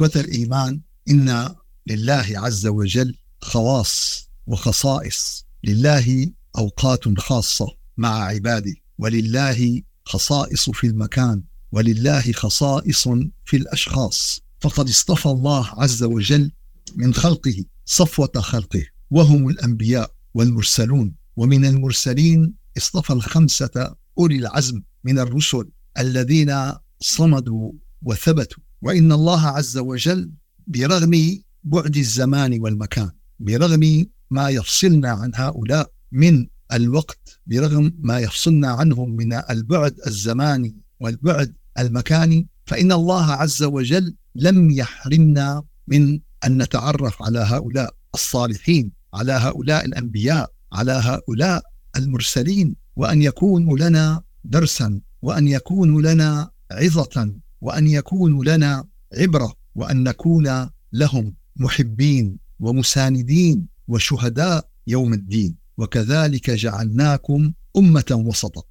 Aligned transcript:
إخوة 0.00 0.22
الإيمان 0.22 0.80
إن 1.10 1.54
لله 1.86 2.26
عز 2.28 2.66
وجل 2.66 3.16
خواص 3.40 4.24
وخصائص. 4.46 5.44
لله 5.64 6.30
أوقات 6.58 7.18
خاصة 7.18 7.66
مع 7.96 8.24
عباده 8.24 8.74
ولله 8.98 9.82
خصائص 10.04 10.70
في 10.70 10.86
المكان 10.86 11.42
ولله 11.72 12.32
خصائص 12.32 13.08
في 13.44 13.56
الأشخاص. 13.56 14.40
فقد 14.60 14.88
اصطفى 14.88 15.26
الله 15.26 15.66
عز 15.66 16.02
وجل 16.02 16.52
من 16.96 17.14
خلقه 17.14 17.64
صفوة 17.84 18.32
خلقه 18.36 18.86
وهم 19.10 19.48
الأنبياء 19.48 20.10
والمرسلون. 20.34 21.14
ومن 21.36 21.64
المرسلين 21.64 22.54
اصطفى 22.76 23.12
الخمسة 23.12 23.94
أولي 24.18 24.36
العزم 24.36 24.82
من 25.04 25.18
الرسل 25.18 25.68
الذين 25.98 26.72
صمدوا 27.00 27.72
وثبتوا. 28.02 28.69
وإن 28.82 29.12
الله 29.12 29.46
عز 29.46 29.78
وجل 29.78 30.30
برغم 30.66 31.42
بعد 31.64 31.96
الزمان 31.96 32.60
والمكان 32.60 33.10
برغم 33.40 34.06
ما 34.30 34.48
يفصلنا 34.48 35.10
عن 35.10 35.32
هؤلاء 35.34 35.90
من 36.12 36.46
الوقت 36.72 37.40
برغم 37.46 37.92
ما 37.98 38.18
يفصلنا 38.18 38.68
عنهم 38.68 39.16
من 39.16 39.32
البعد 39.32 39.96
الزماني 40.06 40.76
والبعد 41.00 41.54
المكاني 41.78 42.48
فإن 42.66 42.92
الله 42.92 43.32
عز 43.32 43.62
وجل 43.62 44.14
لم 44.34 44.70
يحرمنا 44.70 45.62
من 45.88 46.20
أن 46.44 46.62
نتعرف 46.62 47.22
على 47.22 47.38
هؤلاء 47.38 47.94
الصالحين 48.14 48.92
على 49.14 49.32
هؤلاء 49.32 49.84
الأنبياء 49.84 50.50
على 50.72 50.92
هؤلاء 50.92 51.62
المرسلين 51.96 52.76
وأن 52.96 53.22
يكونوا 53.22 53.78
لنا 53.78 54.22
درسا 54.44 55.00
وأن 55.22 55.48
يكونوا 55.48 56.02
لنا 56.02 56.50
عظة 56.72 57.34
وأن 57.60 57.86
يكونوا 57.86 58.44
لنا 58.44 58.84
عبرة 59.18 59.54
وأن 59.74 60.02
نكون 60.02 60.70
لهم 60.92 61.34
محبين 61.56 62.36
ومساندين 62.60 63.66
وشهداء 63.88 64.68
يوم 64.86 65.12
الدين. 65.12 65.56
وكذلك 65.76 66.50
جعلناكم 66.50 67.52
أمة 67.76 68.22
وسطا 68.26 68.62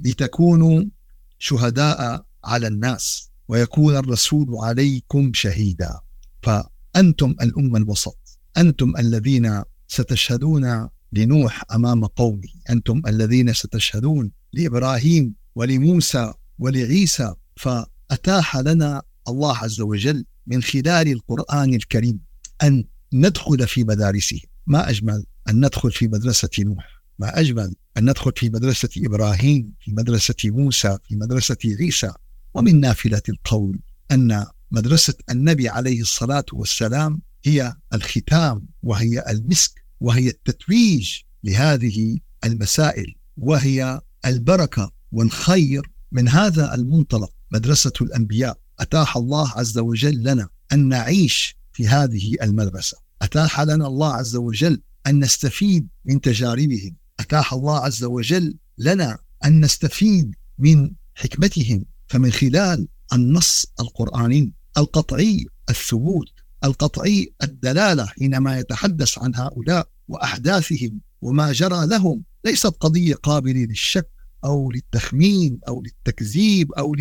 لتكونوا 0.00 0.84
شهداء 1.38 2.26
على 2.44 2.66
الناس 2.66 3.30
ويكون 3.48 3.96
الرسول 3.96 4.46
عليكم 4.50 5.32
شهيدا. 5.34 6.00
فأنتم 6.42 7.30
الأمة 7.42 7.78
الوسط. 7.78 8.18
أنتم 8.56 8.96
الذين 8.98 9.62
ستشهدون 9.88 10.88
لنوح 11.12 11.62
أمام 11.74 12.04
قومه. 12.04 12.48
أنتم 12.70 13.02
الذين 13.06 13.52
ستشهدون 13.52 14.30
لإبراهيم 14.52 15.34
ولموسى 15.54 16.32
ولعيسى. 16.58 17.34
فأتاح 18.10 18.56
لنا 18.56 19.02
الله 19.28 19.56
عز 19.56 19.80
وجل 19.80 20.24
من 20.46 20.62
خلال 20.62 21.08
القرآن 21.08 21.74
الكريم 21.74 22.20
أن 22.62 22.84
ندخل 23.12 23.66
في 23.68 23.84
مدارسه. 23.84 24.40
ما 24.66 24.90
أجمل 24.90 25.24
أن 25.48 25.64
ندخل 25.64 25.92
في 25.92 26.08
مدرسة 26.08 26.48
نوح. 26.58 27.02
ما 27.18 27.40
أجمل 27.40 27.74
أن 27.96 28.10
ندخل 28.10 28.32
في 28.36 28.50
مدرسة 28.50 28.88
إبراهيم 28.96 29.72
في 29.80 29.92
مدرسة 29.92 30.36
موسى 30.44 30.98
في 31.08 31.16
مدرسة 31.16 31.56
عيسى. 31.64 32.12
ومن 32.54 32.80
نافلة 32.80 33.22
القول 33.28 33.78
أن 34.10 34.46
مدرسة 34.70 35.14
النبي 35.30 35.68
عليه 35.68 36.00
الصلاة 36.00 36.44
والسلام 36.52 37.20
هي 37.44 37.74
الختام 37.94 38.66
وهي 38.82 39.24
المسك 39.28 39.84
وهي 40.00 40.28
التتويج 40.28 41.20
لهذه 41.44 42.18
المسائل 42.44 43.14
وهي 43.36 44.00
البركة 44.26 44.92
والخير 45.12 45.90
من 46.12 46.28
هذا 46.28 46.74
المنطلق. 46.74 47.35
مدرسة 47.52 47.92
الأنبياء. 48.00 48.58
أتاح 48.80 49.16
الله 49.16 49.50
عز 49.50 49.78
وجل 49.78 50.22
لنا 50.22 50.48
أن 50.72 50.88
نعيش 50.88 51.56
في 51.72 51.88
هذه 51.88 52.36
المدرسة. 52.42 52.98
أتاح 53.22 53.60
لنا 53.60 53.86
الله 53.86 54.12
عز 54.12 54.36
وجل 54.36 54.82
أن 55.06 55.18
نستفيد 55.18 55.88
من 56.04 56.20
تجاربهم. 56.20 56.96
أتاح 57.20 57.52
الله 57.52 57.78
عز 57.78 58.04
وجل 58.04 58.56
لنا 58.78 59.18
أن 59.44 59.60
نستفيد 59.60 60.34
من 60.58 60.90
حكمتهم. 61.14 61.84
فمن 62.08 62.32
خلال 62.32 62.88
النص 63.12 63.66
القرآني 63.80 64.52
القطعي 64.78 65.46
الثبوت 65.70 66.28
القطعي 66.64 67.32
الدلالة 67.42 68.06
حينما 68.06 68.58
يتحدث 68.58 69.18
عن 69.18 69.34
هؤلاء 69.34 69.88
وأحداثهم 70.08 71.00
وما 71.22 71.52
جرى 71.52 71.86
لهم 71.86 72.22
ليست 72.44 72.66
قضية 72.66 73.14
قابلة 73.14 73.64
للشك 73.64 74.10
أو 74.44 74.72
للتخمين 74.72 75.58
أو 75.68 75.82
للتكذيب 75.82 76.72
أو 76.72 76.94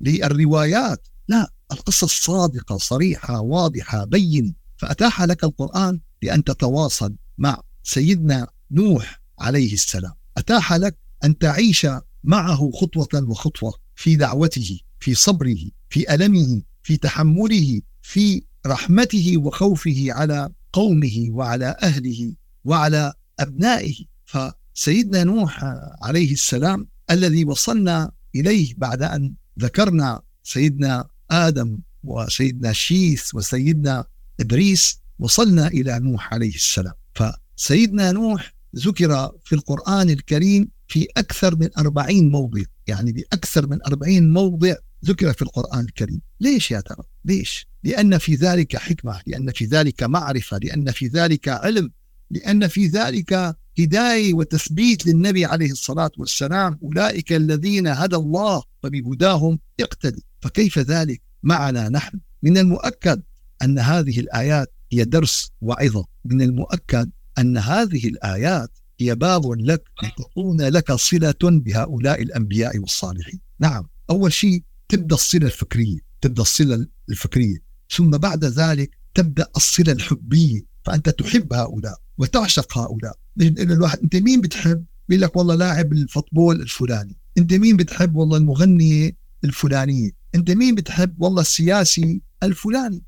للروايات. 0.00 1.08
لا 1.28 1.52
القصة 1.72 2.06
صادقة 2.06 2.78
صريحة 2.78 3.40
واضحة 3.40 4.04
بينة 4.04 4.52
فأتاح 4.76 5.22
لك 5.22 5.44
القرآن 5.44 6.00
لأن 6.22 6.44
تتواصل 6.44 7.14
مع 7.38 7.62
سيدنا 7.82 8.46
نوح 8.70 9.20
عليه 9.38 9.72
السلام. 9.72 10.12
أتاح 10.36 10.72
لك 10.72 10.96
أن 11.24 11.38
تعيش 11.38 11.86
معه 12.24 12.70
خطوة 12.70 13.08
وخطوة 13.14 13.74
في 13.94 14.16
دعوته 14.16 14.80
في 15.00 15.14
صبره 15.14 15.58
في 15.90 16.14
ألمه 16.14 16.62
في 16.82 16.96
تحمله 16.96 17.80
في 18.02 18.42
رحمته 18.66 19.34
وخوفه 19.36 20.06
على 20.08 20.48
قومه 20.72 21.26
وعلى 21.30 21.76
أهله 21.82 22.32
وعلى 22.64 23.12
أبنائه. 23.40 23.94
فسيدنا 24.24 25.24
نوح 25.24 25.64
عليه 26.02 26.32
السلام 26.32 26.86
الذي 27.10 27.44
وصلنا 27.44 28.10
إليه 28.34 28.74
بعد 28.76 29.02
أن 29.02 29.34
ذكرنا 29.58 30.22
سيدنا 30.42 31.08
آدم 31.30 31.78
وسيدنا 32.04 32.72
شيث 32.72 33.34
وسيدنا 33.34 34.04
إدريس 34.40 35.00
وصلنا 35.18 35.66
إلى 35.66 35.98
نوح 35.98 36.34
عليه 36.34 36.54
السلام. 36.54 36.94
فسيدنا 37.14 38.12
نوح 38.12 38.54
ذكر 38.76 39.30
في 39.44 39.54
القرآن 39.54 40.10
الكريم 40.10 40.68
في 40.88 41.06
أكثر 41.16 41.56
من 41.56 41.68
أربعين 41.78 42.30
موضع 42.30 42.62
يعني 42.86 43.12
بأكثر 43.12 43.66
من 43.66 43.78
أربعين 43.86 44.32
موضع 44.32 44.74
ذكر 45.04 45.32
في 45.32 45.42
القرآن 45.42 45.80
الكريم. 45.80 46.20
ليش 46.40 46.70
يا 46.70 46.80
ترى؟ 46.80 47.04
ليش؟ 47.24 47.66
لأن 47.84 48.18
في 48.18 48.34
ذلك 48.34 48.76
حكمة 48.76 49.20
لأن 49.26 49.52
في 49.52 49.64
ذلك 49.64 50.02
معرفة 50.02 50.58
لأن 50.58 50.90
في 50.90 51.06
ذلك 51.06 51.48
علم 51.48 51.90
لأن 52.30 52.68
في 52.68 52.86
ذلك 52.86 53.56
هداية 53.78 54.34
وتثبيت 54.34 55.06
للنبي 55.06 55.44
عليه 55.44 55.72
الصلاة 55.72 56.10
والسلام 56.18 56.78
أولئك 56.82 57.32
الذين 57.32 57.86
هدى 57.86 58.16
الله 58.16 58.62
فبهداهم 58.82 59.58
اقتدي. 59.80 60.24
فكيف 60.40 60.78
ذلك؟ 60.78 61.22
معنا 61.42 61.88
نحن. 61.88 62.20
من 62.42 62.58
المؤكد 62.58 63.22
أن 63.62 63.78
هذه 63.78 64.20
الآيات 64.20 64.72
هي 64.92 65.04
درس 65.04 65.50
وعظة. 65.60 66.04
من 66.24 66.42
المؤكد 66.42 67.10
أن 67.38 67.58
هذه 67.58 68.08
الآيات 68.08 68.70
هي 69.00 69.14
باب 69.14 69.52
لك 69.52 69.84
لتكون 70.02 70.60
لك 70.62 70.92
صلة 70.92 71.34
بهؤلاء 71.42 72.22
الأنبياء 72.22 72.78
والصالحين. 72.78 73.40
نعم 73.60 73.88
أول 74.10 74.32
شيء 74.32 74.62
تبدأ 74.88 75.14
الصلة 75.14 75.46
الفكرية 75.46 75.98
تبدأ 76.20 76.42
الصلة 76.42 76.86
الفكرية. 77.10 77.56
ثم 77.90 78.10
بعد 78.10 78.44
ذلك 78.44 78.90
تبدأ 79.14 79.46
الصلة 79.56 79.92
الحبية. 79.92 80.69
فأنت 80.84 81.08
تحب 81.08 81.52
هؤلاء 81.52 81.98
وتعشق 82.18 82.78
هؤلاء. 82.78 83.18
نقول 83.36 83.72
الواحد 83.72 83.98
أنت 83.98 84.16
مين 84.16 84.40
بتحب؟ 84.40 84.84
بيقول 85.08 85.22
لك 85.22 85.36
والله 85.36 85.54
لاعب 85.54 85.92
الفوتبول 85.92 86.60
الفلاني. 86.60 87.16
أنت 87.38 87.54
مين 87.54 87.76
بتحب؟ 87.76 88.16
والله 88.16 88.36
المغنية 88.36 89.16
الفلانية 89.44 90.10
أنت 90.34 90.50
مين 90.50 90.74
بتحب؟ 90.74 91.22
والله 91.22 91.40
السياسي 91.40 92.22
الفلاني. 92.42 93.02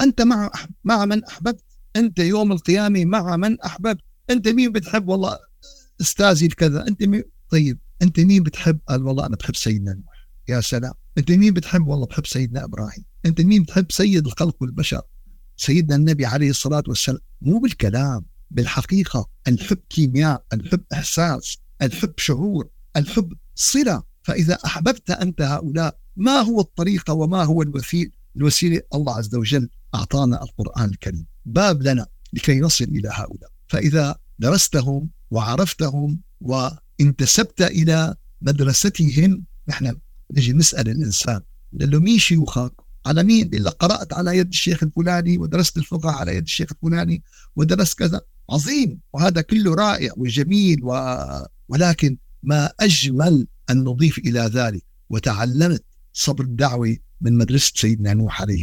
أنت 0.00 0.22
مع 0.22 0.50
مع 0.84 1.04
من 1.04 1.24
أحببت. 1.24 1.62
أنت 1.96 2.18
يوم 2.18 2.52
القيامة 2.52 3.04
مع 3.04 3.36
من 3.36 3.60
أحببت. 3.60 4.00
أنت 4.30 4.48
مين 4.48 4.72
بتحب؟ 4.72 5.08
والله 5.08 5.38
أستاذي 6.00 6.46
الكذا. 6.46 6.88
أنت 6.88 7.02
مين؟ 7.02 7.22
طيب 7.50 7.78
أنت 8.02 8.20
مين 8.20 8.42
بتحب؟ 8.42 8.78
قال 8.88 9.02
والله 9.02 9.26
أنا 9.26 9.36
بحب 9.36 9.56
سيدنا 9.56 9.92
نوح. 9.92 10.28
يا 10.48 10.60
سلام. 10.60 10.92
أنت 11.18 11.30
مين 11.30 11.54
بتحب؟ 11.54 11.86
والله 11.86 12.06
بحب 12.06 12.26
سيدنا 12.26 12.64
إبراهيم. 12.64 13.04
أنت 13.26 13.40
مين 13.40 13.62
بتحب؟ 13.62 13.92
سيد 13.92 14.26
الخلق 14.26 14.56
والبشر. 14.60 15.02
سيدنا 15.56 15.96
النبي 15.96 16.26
عليه 16.26 16.50
الصلاة 16.50 16.82
والسلام 16.88 17.20
مو 17.42 17.58
بالكلام 17.58 18.24
بالحقيقة. 18.50 19.28
الحب 19.48 19.78
كيمياء 19.88 20.44
الحب 20.52 20.80
إحساس 20.92 21.58
الحب 21.82 22.12
شعور 22.16 22.68
الحب 22.96 23.32
صلة. 23.54 24.02
فإذا 24.22 24.58
أحببت 24.64 25.10
أنت 25.10 25.42
هؤلاء 25.42 25.98
ما 26.16 26.40
هو 26.40 26.60
الطريقة 26.60 27.12
وما 27.14 27.44
هو 27.44 27.62
الوسيل 27.62 28.12
الوسيلة 28.36 28.80
الله 28.94 29.16
عز 29.16 29.34
وجل 29.34 29.68
أعطانا 29.94 30.42
القرآن 30.42 30.84
الكريم. 30.84 31.26
باب 31.46 31.82
لنا 31.82 32.06
لكي 32.32 32.60
نصل 32.60 32.84
إلى 32.84 33.08
هؤلاء. 33.12 33.50
فإذا 33.68 34.16
درستهم 34.38 35.10
وعرفتهم 35.30 36.20
وانتسبت 36.40 37.62
إلى 37.62 38.14
مدرستهم 38.42 39.44
نحن 39.68 39.96
نجي 40.32 40.52
نسأل 40.52 40.88
الإنسان 40.88 41.40
له 41.72 41.98
مين 41.98 42.18
شيوخك 42.18 42.72
على 43.06 43.22
مين؟ 43.22 43.46
إلا 43.46 43.70
قرأت 43.70 44.12
على 44.12 44.38
يد 44.38 44.48
الشيخ 44.48 44.82
الفلاني 44.82 45.38
ودرست 45.38 45.76
الفقه 45.76 46.10
على 46.10 46.36
يد 46.36 46.42
الشيخ 46.42 46.72
الفلاني 46.72 47.22
ودرست 47.56 47.98
كذا. 47.98 48.20
عظيم. 48.50 49.00
وهذا 49.12 49.40
كله 49.40 49.74
رائع 49.74 50.12
وجميل 50.16 50.80
و... 50.82 51.18
ولكن 51.68 52.18
ما 52.42 52.70
أجمل 52.80 53.46
أن 53.70 53.84
نضيف 53.84 54.18
إلى 54.18 54.40
ذلك. 54.40 54.84
وتعلمت 55.10 55.84
صبر 56.12 56.44
الدعوة 56.44 56.96
من 57.20 57.38
مدرسة 57.38 57.72
سيدنا 57.76 58.14
نوح 58.14 58.42
عليه 58.42 58.62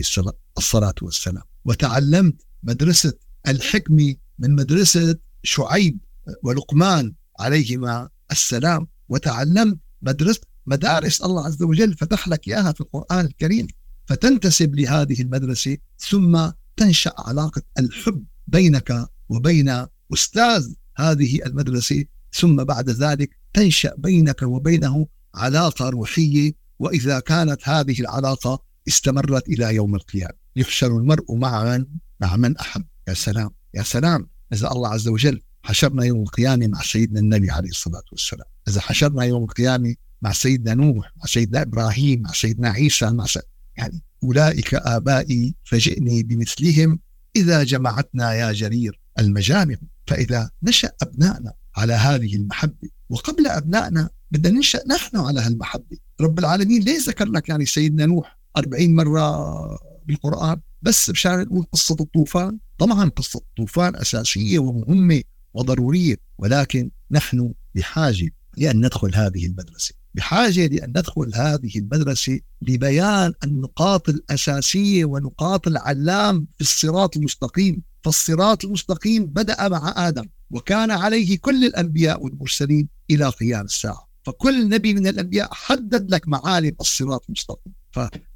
الصلاة 0.58 0.96
والسلام. 1.02 1.44
وتعلمت 1.66 2.36
مدرسة 2.64 3.14
الحكم 3.48 3.96
من 4.40 4.56
مدرسة 4.56 5.16
شعيب 5.44 5.98
ولقمان 6.44 7.14
عليهما 7.40 8.10
السلام. 8.32 8.88
وتعلمت 9.10 9.78
مدرسة 10.02 10.42
مدارس 10.66 11.22
الله 11.22 11.46
عز 11.46 11.64
وجل 11.64 11.94
فتح 11.98 12.28
لك 12.28 12.48
إياها 12.48 12.72
في 12.72 12.82
القرآن 12.82 13.26
الكريم. 13.26 13.68
فتنتسب 14.06 14.76
لهذه 14.76 15.22
المدرسة 15.22 15.78
ثم 15.98 16.52
تنشأ 16.78 17.14
علاقة 17.18 17.62
الحب 17.80 18.24
بينك 18.48 19.08
وبين 19.30 19.86
أستاذ 20.14 20.74
هذه 20.98 21.46
المدرسة 21.46 22.06
ثم 22.34 22.64
بعد 22.64 22.90
ذلك 22.90 23.38
تنشأ 23.54 23.96
بينك 23.98 24.42
وبينه 24.42 25.08
علاقة 25.36 25.90
روحية 25.90 26.54
وإذا 26.80 27.20
كانت 27.20 27.70
هذه 27.70 28.02
العلاقة 28.02 28.64
استمرت 28.88 29.48
إلى 29.48 29.76
يوم 29.76 29.96
القيامة. 29.96 30.34
يحشر 30.56 30.98
المرء 30.98 31.36
معا 31.36 31.86
مع 32.20 32.36
من 32.36 32.58
أحب. 32.58 32.86
يا 33.08 33.14
سلام 33.14 33.50
يا 33.74 33.84
سلام. 33.84 34.28
إذا 34.54 34.72
الله 34.72 34.90
عز 34.90 35.08
وجل 35.08 35.42
حشرنا 35.64 36.06
يوم 36.06 36.22
القيامة 36.22 36.68
مع 36.68 36.82
سيدنا 36.82 37.20
النبي 37.20 37.52
عليه 37.52 37.70
الصلاة 37.70 38.04
والسلام. 38.12 38.48
إذا 38.68 38.82
حشرنا 38.82 39.24
يوم 39.24 39.44
القيامة 39.44 39.96
مع 40.22 40.32
سيدنا 40.32 40.74
نوح 40.74 41.12
مع 41.18 41.26
سيدنا 41.26 41.62
إبراهيم 41.62 42.22
مع 42.22 42.32
سيدنا 42.32 42.70
عيسى 42.70 43.12
مع 43.12 43.26
سيدنا 43.26 43.52
يعني 43.78 44.02
أولئك 44.24 44.74
آبائي 44.74 45.56
فجئني 45.64 46.24
بمثلهم 46.24 47.00
إذا 47.36 47.64
جمعتنا 47.64 48.34
يا 48.34 48.52
جرير 48.52 49.00
المجامع. 49.20 49.76
فإذا 50.08 50.50
نشأ 50.64 50.92
أبنائنا 51.02 51.54
على 51.76 51.94
هذه 51.94 52.36
المحبة 52.36 52.90
وقبل 53.10 53.48
أبنائنا 53.48 54.10
بدنا 54.32 54.54
ننشأ 54.54 54.84
نحن 54.88 55.18
على 55.18 55.42
هالمحبة. 55.42 55.98
رب 56.22 56.40
العالمين 56.40 56.82
ليه 56.82 57.00
ذكر 57.00 57.26
لك 57.26 57.50
يعني 57.50 57.66
سيدنا 57.66 58.06
نوح 58.06 58.40
40 58.58 58.96
مرة 58.96 59.80
بالقرآن 60.06 60.62
بس 60.82 61.10
مشان 61.10 61.40
نقول 61.40 61.66
قصة 61.72 61.96
الطوفان. 62.00 62.58
طبعا 62.78 63.10
قصة 63.10 63.40
الطوفان 63.40 63.96
أساسية 63.96 64.60
ومهمة 64.60 65.22
وضرورية 65.54 66.16
ولكن 66.38 66.92
نحن 67.12 67.54
بحاجة 67.76 68.30
لأن 68.58 68.86
ندخل 68.86 69.16
هذه 69.16 69.46
المدرسة. 69.46 70.01
بحاجة 70.14 70.68
لأن 70.68 70.90
ندخل 70.90 71.32
هذه 71.36 71.78
المدرسة 71.78 72.40
لبيان 72.62 73.34
النقاط 73.44 74.10
الأساسية 74.10 75.06
ونقاط 75.06 75.68
العلام 75.68 76.48
في 76.56 76.62
الصراط 76.62 77.18
المستقيم. 77.18 77.82
فالصراط 78.04 78.66
المستقيم 78.66 79.26
بدأ 79.26 79.68
مع 79.68 80.08
آدم 80.08 80.26
وكان 80.50 80.92
عليه 80.92 81.38
كل 81.38 81.66
الأنبياء 81.66 82.24
والمرسلين 82.24 82.90
إلى 83.12 83.30
قيام 83.30 83.66
الساعة. 83.66 84.08
فكل 84.24 84.70
نبي 84.70 84.94
من 84.94 85.08
الأنبياء 85.08 85.50
حدد 85.54 86.14
لك 86.14 86.28
معالم 86.28 86.76
الصراط 86.82 87.26
المستقيم. 87.30 87.74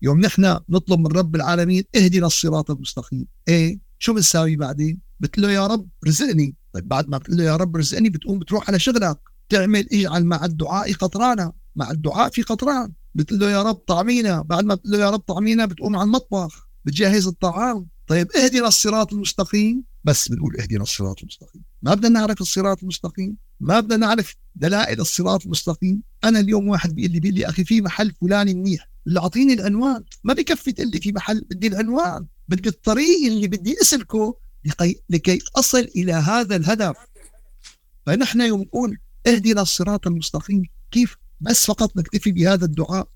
فيوم 0.01 0.19
نحن 0.19 0.59
نطلب 0.69 0.99
من 0.99 1.07
رب 1.07 1.35
العالمين 1.35 1.83
اهدنا 1.95 2.27
الصراط 2.27 2.71
المستقيم. 2.71 3.25
إيه؟ 3.47 3.79
شو 3.99 4.13
بنساوي 4.13 4.55
بعدين؟ 4.55 4.99
بتقول 5.19 5.45
له 5.45 5.51
يا 5.51 5.67
رب 5.67 5.87
رزقني. 6.07 6.55
طيب 6.73 6.87
بعد 6.87 7.09
ما 7.09 7.17
بتقول 7.17 7.37
له 7.37 7.43
يا 7.43 7.55
رب 7.55 7.75
رزقني 7.77 8.09
بتقوم 8.09 8.39
بتروح 8.39 8.69
على 8.69 8.79
شغلك 8.79 9.19
تعمل 9.49 9.87
اجعل 9.93 10.25
مع 10.25 10.45
الدعاء 10.45 10.93
قطرانا 10.93 11.51
مع 11.75 11.91
الدعاء 11.91 12.29
في 12.29 12.41
قطران. 12.41 12.91
بتقول 13.15 13.39
له 13.39 13.51
يا 13.51 13.63
رب 13.63 13.75
طعمينا. 13.75 14.41
بعد 14.41 14.65
ما 14.65 14.75
بتقول 14.75 14.91
له 14.91 14.99
يا 14.99 15.09
رب 15.09 15.19
طعمينا 15.19 15.65
بتقوم 15.65 15.95
على 15.95 16.05
المطبخ 16.05 16.67
بتجهز 16.85 17.27
الطعام. 17.27 17.87
طيب 18.07 18.31
اهدنا 18.31 18.67
الصراط 18.67 19.13
المستقيم. 19.13 19.83
بس 20.03 20.27
بنقول 20.27 20.57
اهدنا 20.59 20.83
الصراط 20.83 21.19
المستقيم. 21.21 21.63
ما 21.81 21.93
بدنا 21.93 22.09
نعرف 22.19 22.41
الصراط 22.41 22.81
المستقيم. 22.81 23.37
ما 23.59 23.79
بدنا 23.79 23.97
نعرف 23.97 24.35
دلائل 24.55 25.01
الصراط 25.01 25.45
المستقيم. 25.45 26.03
أنا 26.23 26.39
اليوم 26.39 26.67
واحد 26.67 26.95
بيقول 26.95 27.11
لي 27.11 27.19
بيقول 27.19 27.37
لي 27.37 27.49
أخي 27.49 27.63
في 27.63 27.81
محل 27.81 28.11
فلاني 28.21 28.53
منيح. 28.53 28.89
اللي 29.07 29.19
اعطيني 29.19 29.53
العنوان. 29.53 30.03
ما 30.23 30.33
بكفي 30.33 30.71
تقول 30.71 30.91
لي 30.91 30.99
في 30.99 31.11
محل 31.11 31.41
بدي 31.49 31.67
العنوان. 31.67 32.25
بدي 32.47 32.69
الطريق 32.69 33.25
اللي 33.25 33.47
بدي 33.47 33.75
أسلكه 33.81 34.37
لكي, 34.65 35.01
لكي 35.09 35.39
أصل 35.55 35.87
إلى 35.95 36.13
هذا 36.13 36.55
الهدف. 36.55 36.95
فنحن 38.05 38.41
يوم 38.41 38.61
نقول 38.61 38.97
اهدنا 39.27 39.61
الصراط 39.61 40.07
المستقيم. 40.07 40.63
كيف 40.91 41.17
بس 41.41 41.65
فقط 41.65 41.97
نكتفي 41.97 42.31
بهذا 42.31 42.65
الدعاء. 42.65 43.09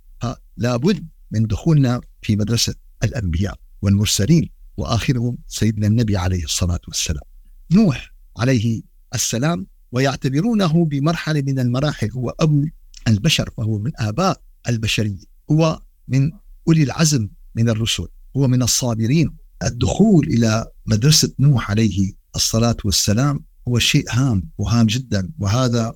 لابد 0.58 1.08
من 1.32 1.48
دخولنا 1.48 2.02
في 2.22 2.36
مدرسة 2.36 2.76
الأنبياء 3.04 3.56
والمرسلين 3.82 4.50
وآخرهم 4.78 5.38
سيدنا 5.48 5.88
النبي 5.88 6.18
عليه 6.18 6.44
الصلاة 6.44 6.80
والسلام. 6.88 7.24
نوح 7.72 8.14
عليه 8.38 8.82
السلام 9.16 9.68
ويعتبرونه 9.92 10.86
بمرحلة 10.86 11.42
من 11.42 11.60
المراحل 11.60 12.12
هو 12.12 12.30
أبو 12.40 12.66
البشر 13.08 13.50
فهو 13.58 13.80
من 13.80 13.92
آباء 13.96 14.42
البشرية 14.70 15.24
هو 15.52 15.82
من 16.08 16.32
أولي 16.68 16.84
العزم 16.84 17.30
من 17.56 17.70
الرسل 17.70 18.08
هو 18.38 18.48
من 18.48 18.64
الصابرين. 18.64 19.36
الدخول 19.64 20.28
إلى 20.28 20.66
مدرسة 20.86 21.32
نوح 21.40 21.72
عليه 21.72 22.12
الصلاة 22.36 22.78
والسلام 22.86 23.46
هو 23.68 23.80
شيء 23.80 24.06
هام 24.10 24.50
وهام 24.58 24.86
جدا 24.86 25.30
وهذا 25.40 25.94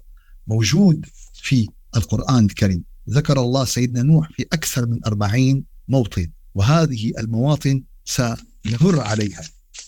موجود 0.48 1.06
في 1.34 1.68
القرآن 1.96 2.46
الكريم. 2.46 2.84
ذكر 3.10 3.42
الله 3.42 3.66
سيدنا 3.66 4.04
نوح 4.04 4.32
في 4.32 4.46
أكثر 4.54 4.86
من 4.86 5.00
أربعين 5.06 5.64
موطن 5.88 6.32
وهذه 6.56 7.14
المواطن 7.20 7.84
سنمر 8.06 9.00
عليها 9.00 9.42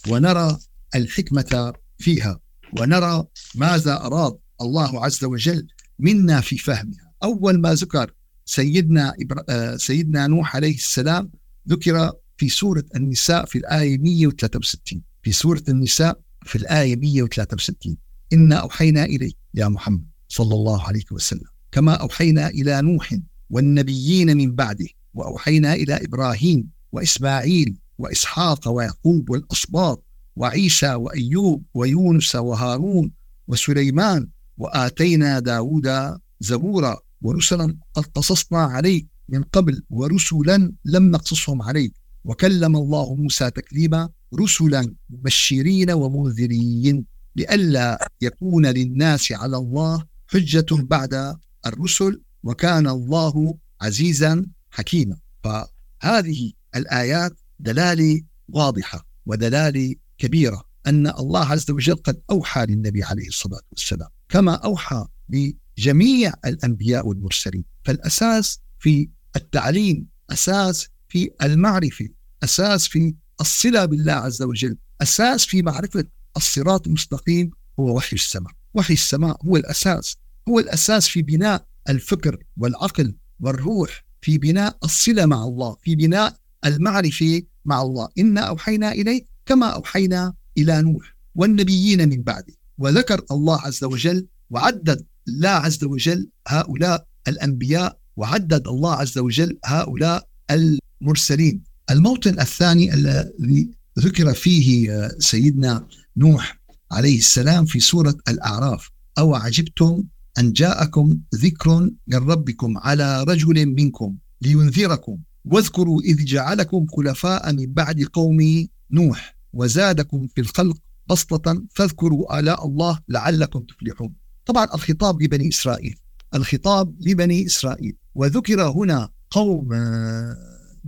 ونرى 0.09 0.57
الحكمة 0.95 1.73
فيها 1.97 2.39
ونرى 2.79 3.25
ماذا 3.55 4.01
أراد 4.01 4.37
الله 4.61 5.05
عز 5.05 5.23
وجل 5.23 5.67
منا 5.99 6.41
في 6.41 6.57
فهمها. 6.57 7.11
أول 7.23 7.61
ما 7.61 7.73
ذكر 7.73 8.11
سيدنا 8.45 9.13
آه، 9.49 9.75
سيدنا 9.75 10.27
نوح 10.27 10.55
عليه 10.55 10.75
السلام 10.75 11.31
ذكر 11.69 12.11
في 12.37 12.49
سورة 12.49 12.83
النساء 12.95 13.45
في 13.45 13.57
الآية 13.57 13.97
163 13.97 15.01
في 15.23 15.31
سورة 15.31 15.63
النساء 15.69 16.19
في 16.45 16.57
الآية 16.57 16.95
163 16.95 17.97
إنا 18.33 18.55
أوحينا 18.55 19.03
إليك 19.03 19.37
يا 19.53 19.67
محمد 19.67 20.05
صلى 20.27 20.53
الله 20.55 20.83
عليه 20.83 21.05
وسلم. 21.11 21.54
كما 21.75 21.93
أوحينا 21.93 22.47
إلى 22.47 22.81
نوح 22.81 23.15
والنبيين 23.49 24.37
من 24.37 24.55
بعده 24.55 24.87
وأوحينا 25.13 25.73
إلى 25.73 25.93
إبراهيم 25.93 26.69
وإسماعيل 26.91 27.77
وإسحاق 27.97 28.69
ويعقوب 28.69 29.29
والأسباط 29.29 30.03
وعيسى 30.35 30.93
وأيوب 30.93 31.63
ويونس 31.73 32.35
وهارون 32.35 33.11
وسليمان 33.47 34.27
وآتينا 34.57 35.39
داود 35.39 36.17
زبورا 36.39 36.97
ورسلا 37.21 37.77
قد 37.93 38.05
قصصنا 38.05 38.59
عليك 38.59 39.07
من 39.29 39.43
قبل 39.43 39.83
ورسلا 39.89 40.73
لم 40.85 41.11
نقصصهم 41.11 41.61
عليك 41.61 41.93
وكلم 42.25 42.75
الله 42.75 43.15
موسى 43.15 43.51
تكليما 43.51 44.09
رسلا 44.39 44.93
مبشرين 45.09 45.91
ومنذرين 45.91 47.05
لئلا 47.35 48.09
يكون 48.21 48.65
للناس 48.65 49.31
على 49.31 49.57
الله 49.57 50.03
حجة 50.27 50.65
بعد 50.71 51.35
الرسل 51.65 52.21
وكان 52.43 52.87
الله 52.87 53.57
عزيزا 53.81 54.45
حكيما. 54.71 55.17
فهذه 55.43 56.51
الآيات 56.75 57.39
دلالة 57.59 58.21
واضحة 58.49 59.07
ودلالة 59.25 59.95
كبيرة 60.17 60.63
أن 60.87 61.07
الله 61.07 61.45
عز 61.45 61.71
وجل 61.71 61.95
قد 61.95 62.21
أوحى 62.31 62.65
للنبي 62.65 63.03
عليه 63.03 63.27
الصلاة 63.27 63.61
والسلام 63.71 64.09
كما 64.29 64.53
أوحى 64.53 65.05
لجميع 65.29 66.33
الأنبياء 66.45 67.07
والمرسلين. 67.07 67.65
فالأساس 67.83 68.59
في 68.79 69.09
التعليم 69.35 70.07
أساس 70.31 70.87
في 71.07 71.31
المعرفة 71.43 72.07
أساس 72.43 72.87
في 72.87 73.15
الصلة 73.41 73.85
بالله 73.85 74.13
عز 74.13 74.41
وجل 74.41 74.77
أساس 75.01 75.45
في 75.45 75.61
معرفة 75.61 76.05
الصراط 76.37 76.87
المستقيم 76.87 77.51
هو 77.79 77.95
وحي 77.97 78.15
السماء. 78.15 78.53
وحي 78.73 78.93
السماء 78.93 79.45
هو 79.45 79.57
الأساس. 79.57 80.17
هو 80.49 80.59
الأساس 80.59 81.07
في 81.07 81.21
بناء 81.21 81.65
الفكر 81.89 82.37
والعقل 82.57 83.15
والروح 83.39 84.05
في 84.21 84.37
بناء 84.37 84.77
الصلة 84.83 85.25
مع 85.25 85.43
الله 85.43 85.77
في 85.81 85.95
بناء 85.95 86.35
المعرفة 86.65 87.41
مع 87.65 87.81
الله. 87.81 88.09
إنا 88.19 88.41
أوحينا 88.41 88.91
إليك 88.91 89.27
كما 89.45 89.65
أوحينا 89.65 90.33
إلى 90.57 90.81
نوح 90.81 91.15
والنبيين 91.35 92.09
من 92.09 92.23
بعده. 92.23 92.53
وذكر 92.77 93.25
الله 93.31 93.61
عز 93.61 93.83
وجل 93.83 94.27
وعدد 94.49 95.05
الله 95.27 95.49
عز 95.49 95.83
وجل 95.83 96.29
هؤلاء 96.47 97.05
الأنبياء 97.27 97.99
وعدد 98.15 98.67
الله 98.67 98.93
عز 98.93 99.17
وجل 99.17 99.57
هؤلاء 99.65 100.27
المرسلين. 100.51 101.63
الموطن 101.91 102.39
الثاني 102.39 102.93
الذي 102.93 103.69
ذكر 103.99 104.33
فيه 104.33 105.07
سيدنا 105.19 105.87
نوح 106.17 106.59
عليه 106.91 107.17
السلام 107.17 107.65
في 107.65 107.79
سورة 107.79 108.15
الأعراف 108.27 108.89
أو 109.17 109.35
عجبتم 109.35 110.03
أن 110.39 110.53
جاءكم 110.53 111.19
ذكر 111.35 111.89
من 112.07 112.17
ربكم 112.17 112.77
على 112.77 113.23
رجل 113.23 113.65
منكم 113.65 114.15
لينذركم. 114.41 115.17
واذكروا 115.45 116.01
إذ 116.01 116.25
جعلكم 116.25 116.85
خلفاء 116.87 117.53
من 117.53 117.73
بعد 117.73 118.01
قوم 118.03 118.67
نوح 118.91 119.37
وزادكم 119.53 120.27
في 120.27 120.41
الخلق 120.41 120.77
بسطة 121.07 121.63
فاذكروا 121.71 122.39
آلاء 122.39 122.67
الله 122.67 122.99
لعلكم 123.09 123.59
تفلحون. 123.59 124.13
طبعا 124.45 124.65
الخطاب 124.65 125.21
لبني 125.21 125.49
إسرائيل. 125.49 125.95
الخطاب 126.35 126.95
لبني 127.01 127.45
إسرائيل. 127.45 127.95
وذكر 128.15 128.61
هنا 128.61 129.09
قوم 129.29 129.69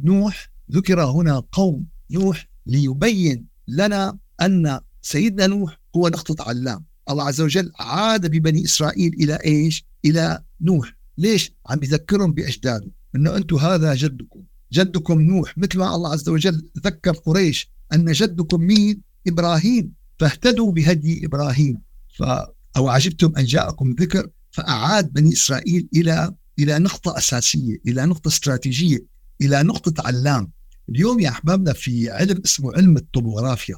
نوح. 0.03 0.51
ذكر 0.71 1.03
هنا 1.03 1.39
قوم 1.51 1.85
نوح 2.11 2.49
ليبين 2.65 3.45
لنا 3.67 4.17
أن 4.41 4.79
سيدنا 5.01 5.47
نوح 5.47 5.79
هو 5.95 6.07
نقطة 6.07 6.49
علام. 6.49 6.85
الله 7.09 7.23
عز 7.23 7.41
وجل 7.41 7.71
عاد 7.79 8.25
ببني 8.31 8.65
إسرائيل 8.65 9.13
إلى 9.13 9.39
إيش؟ 9.45 9.85
إلى 10.05 10.43
نوح. 10.61 10.97
ليش؟ 11.17 11.51
عم 11.65 11.79
بذكرهم 11.79 12.33
بأجداده 12.33 12.91
أنه 13.15 13.37
أنتم 13.37 13.55
هذا 13.55 13.95
جدكم. 13.95 14.43
جدكم 14.73 15.21
نوح. 15.21 15.57
مثل 15.57 15.79
ما 15.79 15.95
الله 15.95 16.11
عز 16.11 16.29
وجل 16.29 16.69
ذكر 16.77 17.11
قريش 17.11 17.71
أن 17.93 18.11
جدكم 18.11 18.61
مين؟ 18.61 19.01
إبراهيم. 19.27 19.93
فاهتدوا 20.19 20.71
بهدي 20.71 21.25
إبراهيم. 21.25 21.81
ف 22.17 22.23
أو 22.77 22.89
عجبتم 22.89 23.33
أن 23.37 23.45
جاءكم 23.45 23.95
ذكر 23.99 24.29
فأعاد 24.51 25.13
بني 25.13 25.33
إسرائيل 25.33 25.87
إلى 25.95 26.33
إلى 26.59 26.79
نقطة 26.79 27.17
أساسية 27.17 27.77
إلى 27.87 28.05
نقطة 28.05 28.27
استراتيجية 28.27 29.05
إلى 29.41 29.63
نقطة 29.63 30.07
علام. 30.07 30.51
اليوم 30.89 31.19
يا 31.19 31.29
أحبابنا 31.29 31.73
في 31.73 32.09
علم 32.09 32.41
اسمه 32.45 32.73
علم 32.73 32.97
الطبوغرافيا. 32.97 33.75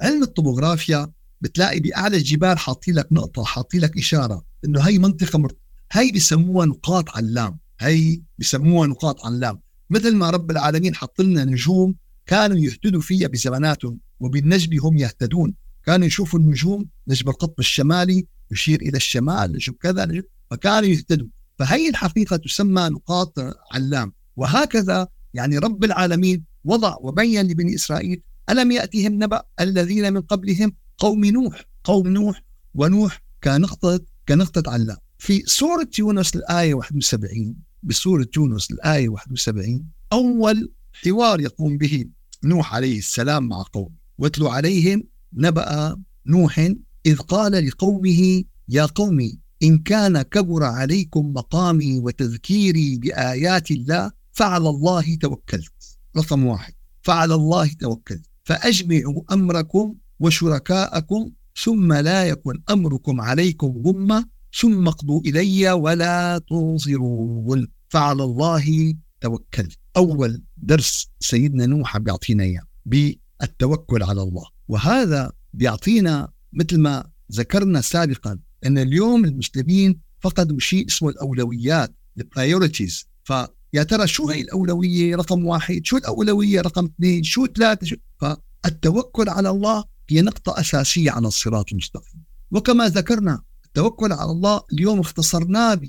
علم 0.00 0.22
الطبوغرافيا 0.22 1.12
بتلاقي 1.40 1.80
بأعلى 1.80 2.16
الجبال 2.16 2.58
حاطين 2.58 2.94
لك 2.94 3.08
نقطة 3.12 3.44
حاطين 3.44 3.80
لك 3.80 3.98
إشارة 3.98 4.44
إنه 4.64 4.80
هي 4.80 4.98
منطقة 4.98 5.38
مر... 5.38 5.52
هي 5.92 6.12
بسموها 6.12 6.66
نقاط 6.66 7.10
علام 7.16 7.58
هي 7.80 8.22
بسموها 8.38 8.86
نقاط 8.86 9.26
علام. 9.26 9.60
مثل 9.90 10.16
ما 10.16 10.30
رب 10.30 10.50
العالمين 10.50 10.94
حط 10.94 11.20
لنا 11.20 11.44
نجوم 11.44 11.94
كانوا 12.26 12.58
يهتدوا 12.58 13.00
فيها 13.00 13.28
بزماناتهم 13.28 13.98
وبالنجم 14.20 14.80
هم 14.80 14.98
يهتدون. 14.98 15.54
كانوا 15.86 16.06
يشوفوا 16.06 16.38
النجوم 16.38 16.88
نجم 17.08 17.28
القطب 17.28 17.58
الشمالي 17.58 18.26
يشير 18.50 18.80
إلى 18.80 18.96
الشمال 18.96 19.52
نجم 19.52 19.72
كذا 19.72 20.04
نجم 20.04 20.22
فكانوا 20.50 20.88
يهتدوا. 20.88 21.28
فهي 21.58 21.88
الحقيقة 21.88 22.36
تسمى 22.36 22.82
نقاط 22.82 23.38
علام. 23.72 24.12
وهكذا 24.36 25.08
يعني 25.34 25.58
رب 25.58 25.84
العالمين 25.84 26.44
وضع 26.64 26.96
وبين 27.00 27.46
لبني 27.46 27.74
إسرائيل 27.74 28.22
ألم 28.50 28.70
يأتهم 28.72 29.22
نبأ 29.22 29.42
الذين 29.60 30.12
من 30.12 30.20
قبلهم 30.20 30.72
قوم 31.00 31.24
نوح. 31.24 31.64
قوم 31.84 32.08
نوح 32.08 32.42
ونوح 32.74 33.22
كنقطه 33.44 34.00
كنقطة 34.28 34.70
علام 34.70 34.96
في 35.18 35.42
سورة 35.46 35.88
يونس 35.98 36.36
الآية 36.36 36.74
71 36.74 37.56
بسورة 37.82 38.28
يونس 38.36 38.70
الآية 38.70 39.08
71 39.08 39.84
أول 40.12 40.72
حوار 40.92 41.40
يقوم 41.40 41.78
به 41.78 42.04
نوح 42.44 42.74
عليه 42.74 42.98
السلام 42.98 43.48
مع 43.48 43.64
قومه. 43.72 43.94
واتلو 44.18 44.48
عليهم 44.48 45.04
نبأ 45.32 45.96
نوح 46.26 46.58
إذ 47.06 47.16
قال 47.16 47.66
لقومه 47.66 48.42
يا 48.68 48.86
قوم 48.86 49.32
إن 49.62 49.78
كان 49.78 50.22
كبر 50.22 50.62
عليكم 50.64 51.32
مقامي 51.32 51.98
وتذكيري 51.98 52.98
بآيات 52.98 53.70
الله 53.70 54.12
فعلى 54.32 54.68
الله 54.68 55.14
توكلت. 55.14 55.98
رقم 56.16 56.44
واحد. 56.44 56.72
فعلى 57.02 57.34
الله 57.34 57.72
توكلت. 57.72 58.26
فأجمعوا 58.44 59.22
أمركم 59.32 59.94
وشركاءكم 60.20 61.30
ثم 61.62 61.92
لا 61.92 62.24
يكن 62.24 62.62
أمركم 62.70 63.20
عليكم 63.20 63.82
غمة 63.86 64.24
ثم 64.60 64.88
اقضوا 64.88 65.20
إلي 65.20 65.72
ولا 65.72 66.38
تنظرون 66.48 67.68
فعلى 67.88 68.24
الله 68.24 68.94
توكلت 69.20 69.78
أول 69.96 70.42
درس 70.56 71.08
سيدنا 71.20 71.66
نوح 71.66 71.98
بيعطينا 71.98 72.44
إياه 72.44 72.62
بالتوكل 72.86 74.02
على 74.02 74.22
الله. 74.22 74.44
وهذا 74.68 75.32
بيعطينا 75.54 76.32
مثل 76.52 76.78
ما 76.78 77.10
ذكرنا 77.32 77.80
سابقا 77.80 78.38
أن 78.66 78.78
اليوم 78.78 79.24
المسلمين 79.24 80.00
فقدوا 80.20 80.58
شيء 80.58 80.86
اسمه 80.86 81.08
الأولويات 81.08 81.94
ال 82.18 82.26
priorities 82.26 83.06
فيا 83.24 83.82
ترى 83.82 84.06
شو 84.06 84.28
هي 84.28 84.40
الأولوية؟ 84.40 85.16
رقم 85.16 85.46
واحد. 85.46 85.80
شو 85.84 85.96
الأولوية؟ 85.96 86.60
رقم 86.60 86.84
اثنين. 86.84 87.22
شو 87.22 87.46
ثلاثة؟ 87.46 87.86
شو؟ 87.86 87.96
فالتوكل 88.20 89.28
على 89.28 89.50
الله 89.50 89.84
هي 90.12 90.22
نقطة 90.22 90.60
أساسية 90.60 91.10
على 91.10 91.28
الصراط 91.28 91.72
المستقيم. 91.72 92.22
وكما 92.50 92.88
ذكرنا 92.88 93.42
التوكل 93.64 94.12
على 94.12 94.30
الله 94.30 94.60
اليوم 94.72 95.00
اختصرناه 95.00 95.80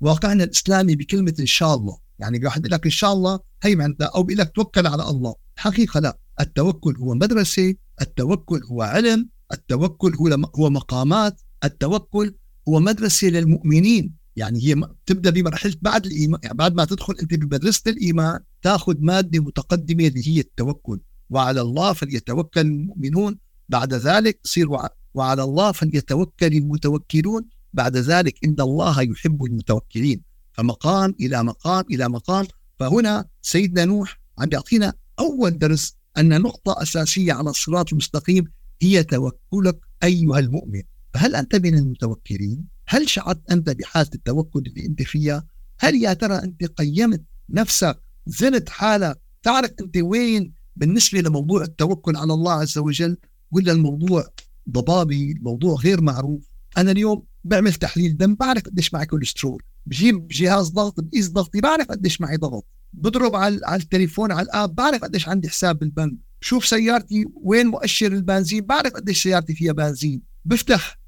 بواقعنا 0.00 0.44
الإسلامي 0.44 0.96
بكلمة 0.96 1.34
إن 1.40 1.46
شاء 1.46 1.74
الله. 1.74 1.98
يعني 2.18 2.44
واحد 2.44 2.60
يقول 2.60 2.72
لك 2.72 2.84
إن 2.84 2.90
شاء 2.90 3.12
الله 3.12 3.40
هي 3.62 3.76
معناتها 3.76 4.06
أو 4.06 4.22
بيقول 4.22 4.40
لك 4.40 4.52
توكل 4.54 4.86
على 4.86 5.08
الله. 5.08 5.34
الحقيقة 5.56 6.00
لا. 6.00 6.18
التوكل 6.40 6.96
هو 6.96 7.14
مدرسة 7.14 7.74
التوكل 8.00 8.64
هو 8.64 8.82
علم 8.82 9.28
التوكل 9.52 10.14
هو 10.14 10.28
هو 10.56 10.70
مقامات 10.70 11.40
التوكل 11.64 12.34
هو 12.68 12.80
مدرسة 12.80 13.28
للمؤمنين. 13.28 14.14
يعني 14.36 14.62
هي 14.62 14.88
تبدأ 15.06 15.30
بمرحلة 15.30 15.74
بعد 15.82 16.06
الإيمان 16.06 16.40
يعني 16.42 16.56
بعد 16.56 16.74
ما 16.74 16.84
تدخل 16.84 17.14
أنت 17.22 17.34
بمدرسة 17.34 17.90
الإيمان 17.90 18.40
تأخذ 18.62 18.94
مادة 18.98 19.40
متقدمة 19.40 20.06
اللي 20.06 20.28
هي 20.28 20.40
التوكل. 20.40 21.00
وعلى 21.32 21.60
الله 21.60 21.92
فليتوكل 21.92 22.60
المؤمنون. 22.60 23.38
بعد 23.68 23.94
ذلك 23.94 24.40
يصير 24.44 24.68
وعلى 25.14 25.42
الله 25.42 25.72
فليتوكل 25.72 26.46
المتوكلون. 26.46 27.48
بعد 27.72 27.96
ذلك 27.96 28.44
إن 28.44 28.56
الله 28.60 29.02
يحب 29.02 29.44
المتوكلين. 29.44 30.22
فمقام 30.52 31.14
إلى 31.20 31.42
مقام 31.44 31.84
إلى 31.90 32.08
مقام. 32.08 32.46
فهنا 32.78 33.24
سيدنا 33.42 33.84
نوح 33.84 34.20
عم 34.38 34.48
يعطينا 34.52 34.92
أول 35.18 35.58
درس 35.58 35.96
أن 36.18 36.40
نقطة 36.42 36.82
أساسية 36.82 37.32
على 37.32 37.50
الصراط 37.50 37.92
المستقيم 37.92 38.44
هي 38.82 39.04
توكلك 39.04 39.80
أيها 40.04 40.38
المؤمن. 40.38 40.82
فهل 41.14 41.34
أنت 41.34 41.56
من 41.56 41.78
المتوكلين؟ 41.78 42.66
هل 42.86 43.08
شعرت 43.08 43.50
أنت 43.50 43.70
بحالة 43.70 44.10
التوكل 44.14 44.62
اللي 44.66 44.86
أنت 44.86 45.02
فيها؟ 45.02 45.46
هل 45.78 45.94
يا 45.94 46.12
ترى 46.12 46.34
أنت 46.34 46.64
قيمت 46.64 47.22
نفسك؟ 47.50 48.02
زنت 48.26 48.68
حالك؟ 48.68 49.20
تعرف 49.42 49.70
أنت 49.80 49.96
وين 49.96 50.52
بالنسبة 50.76 51.20
لموضوع 51.20 51.62
التوكل 51.62 52.16
على 52.16 52.32
الله 52.32 52.52
عز 52.52 52.78
وجل 52.78 53.16
ولا 53.50 53.72
الموضوع 53.72 54.26
ضبابي 54.70 55.32
الموضوع 55.32 55.74
غير 55.74 56.00
معروف؟ 56.00 56.48
أنا 56.78 56.90
اليوم 56.90 57.22
بعمل 57.44 57.74
تحليل 57.74 58.16
دم 58.16 58.34
بعرف 58.34 58.62
قديش 58.62 58.94
معي 58.94 59.06
كوليسترول. 59.06 59.62
بجيب 59.86 60.28
جهاز 60.28 60.68
ضغط 60.68 61.00
بقيس 61.00 61.28
ضغطي 61.28 61.60
بعرف 61.60 61.86
قديش 61.86 62.20
معي 62.20 62.36
ضغط. 62.36 62.66
بضرب 62.92 63.36
على 63.36 63.60
على 63.64 63.82
التليفون 63.82 64.32
على 64.32 64.42
ال 64.42 64.50
app 64.50 64.74
بعرف 64.74 65.04
قديش 65.04 65.28
عندي 65.28 65.48
حساب 65.48 65.78
بالبنك. 65.78 66.14
بشوف 66.40 66.66
سيارتي 66.66 67.24
وين 67.34 67.66
مؤشر 67.66 68.12
البنزين 68.12 68.60
بعرف 68.66 68.92
قديش 68.92 69.22
سيارتي 69.22 69.54
فيها 69.54 69.72
بنزين. 69.72 70.22
بفتح 70.44 70.98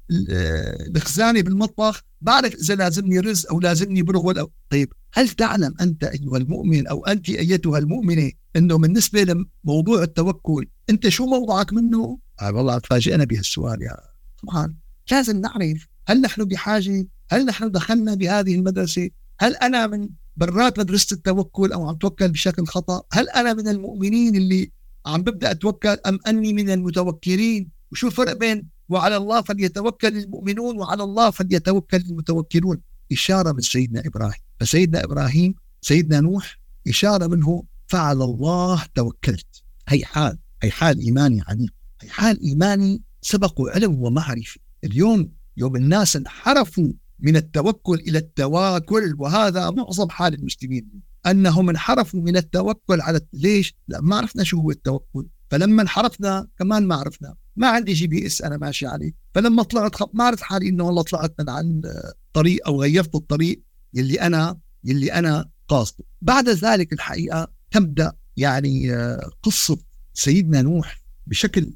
الخزانة 0.95 1.41
بالمطبخ 1.41 2.03
بعرف 2.21 2.55
إذا 2.55 2.75
لازمني 2.75 3.19
رز 3.19 3.45
أو 3.45 3.59
لازمني 3.59 4.01
برغل 4.01 4.39
أو 4.39 4.51
طيب 4.69 4.93
هل 5.15 5.29
تعلم 5.29 5.73
أنت 5.81 6.03
أيها 6.03 6.37
المؤمن 6.37 6.87
أو 6.87 7.05
أنت 7.05 7.29
أيتها 7.29 7.77
المؤمنة 7.77 8.31
إنه 8.55 8.77
بالنسبة 8.77 9.23
لموضوع 9.23 10.03
التوكل 10.03 10.67
أنت 10.89 11.07
شو 11.09 11.25
موضوعك 11.25 11.73
منه؟ 11.73 12.19
آه 12.41 12.51
والله 12.51 12.77
تفاجئنا 12.77 13.23
بهالسؤال 13.23 13.81
يا 13.81 13.97
طبعا 14.43 14.75
لازم 15.11 15.41
نعرف 15.41 15.87
هل 16.07 16.21
نحن 16.21 16.45
بحاجة؟ 16.45 17.07
هل 17.29 17.45
نحن 17.45 17.71
دخلنا 17.71 18.15
بهذه 18.15 18.55
المدرسة؟ 18.55 19.09
هل 19.39 19.55
أنا 19.55 19.87
من 19.87 20.09
برات 20.37 20.79
مدرسة 20.79 21.13
التوكل 21.13 21.71
أو 21.71 21.89
عم 21.89 21.95
توكل 21.95 22.29
بشكل 22.31 22.65
خطأ 22.65 23.03
هل 23.11 23.29
أنا 23.29 23.53
من 23.53 23.67
المؤمنين 23.67 24.35
اللي 24.35 24.71
عم 25.05 25.21
ببدأ 25.21 25.51
أتوكل 25.51 25.97
أم 26.05 26.19
أني 26.27 26.53
من 26.53 26.69
المتوكلين 26.69 27.69
وشو 27.91 28.07
الفرق 28.07 28.33
بين 28.33 28.69
وعلى 28.89 29.17
الله 29.17 29.41
فليتوكل 29.41 30.17
المؤمنون 30.17 30.77
وعلى 30.77 31.03
الله 31.03 31.29
فليتوكل 31.29 31.97
المتوكلون 31.97 32.81
إشارة 33.11 33.51
من 33.51 33.61
سيدنا 33.61 34.03
إبراهيم 34.05 34.44
فسيدنا 34.59 35.03
إبراهيم 35.03 35.55
سيدنا 35.81 36.19
نوح 36.19 36.59
إشارة 36.87 37.27
منه 37.27 37.63
فعلى 37.87 38.23
الله 38.23 38.83
توكلت. 38.95 39.63
هي 39.87 40.05
حال 40.05 40.37
هي 40.63 40.71
حال 40.71 40.99
إيماني 40.99 41.43
عميق. 41.47 41.73
هي 42.01 42.09
حال 42.09 42.41
إيماني 42.41 43.03
سبقوا 43.21 43.69
علم 43.69 44.03
ومعرفة. 44.03 44.59
اليوم 44.83 45.31
يوم 45.57 45.75
الناس 45.75 46.15
انحرفوا 46.15 46.91
من 47.19 47.35
التوكل 47.35 47.95
إلى 47.95 48.17
التواكل 48.17 49.15
وهذا 49.17 49.69
معظم 49.69 50.09
حال 50.09 50.33
المسلمين. 50.33 50.89
أنهم 51.25 51.69
انحرفوا 51.69 52.21
من 52.21 52.37
التوكل 52.37 53.01
على 53.01 53.21
ليش؟ 53.33 53.75
لا 53.87 54.01
ما 54.01 54.15
عرفنا 54.15 54.43
شو 54.43 54.61
هو 54.61 54.71
التوكل. 54.71 55.27
فلما 55.49 55.81
انحرفنا 55.81 56.47
كمان 56.59 56.87
ما 56.87 56.95
عرفنا. 56.95 57.35
ما 57.55 57.67
عندي 57.67 57.93
GPS 57.93 58.41
أنا 58.41 58.57
ماشي 58.57 58.87
عليه. 58.87 59.13
فلما 59.33 59.63
طلعت 59.63 60.15
ما 60.15 60.23
عرفت 60.23 60.43
حالي 60.43 60.69
إنه 60.69 60.83
والله 60.83 61.01
طلعت 61.01 61.35
من 61.39 61.49
عن 61.49 61.81
الطريق 61.85 62.67
أو 62.67 62.81
غيرت 62.81 63.15
الطريق. 63.15 63.61
يلي 63.95 64.21
أنا 64.21 64.59
يلي 64.83 65.13
أنا 65.13 65.49
قاصده. 65.67 66.03
بعد 66.21 66.49
ذلك 66.49 66.93
الحقيقة 66.93 67.47
تبدأ 67.71 68.13
يعني 68.37 68.93
آه، 68.93 69.29
قصة 69.43 69.77
سيدنا 70.13 70.61
نوح 70.61 71.01
بشكل 71.27 71.73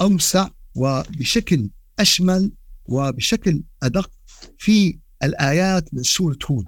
أوسع 0.00 0.48
وبشكل 0.74 1.70
أشمل 1.98 2.52
وبشكل 2.84 3.62
أدق 3.82 4.10
في 4.58 4.98
الآيات 5.22 5.94
من 5.94 6.02
سورة 6.02 6.38
هود. 6.50 6.66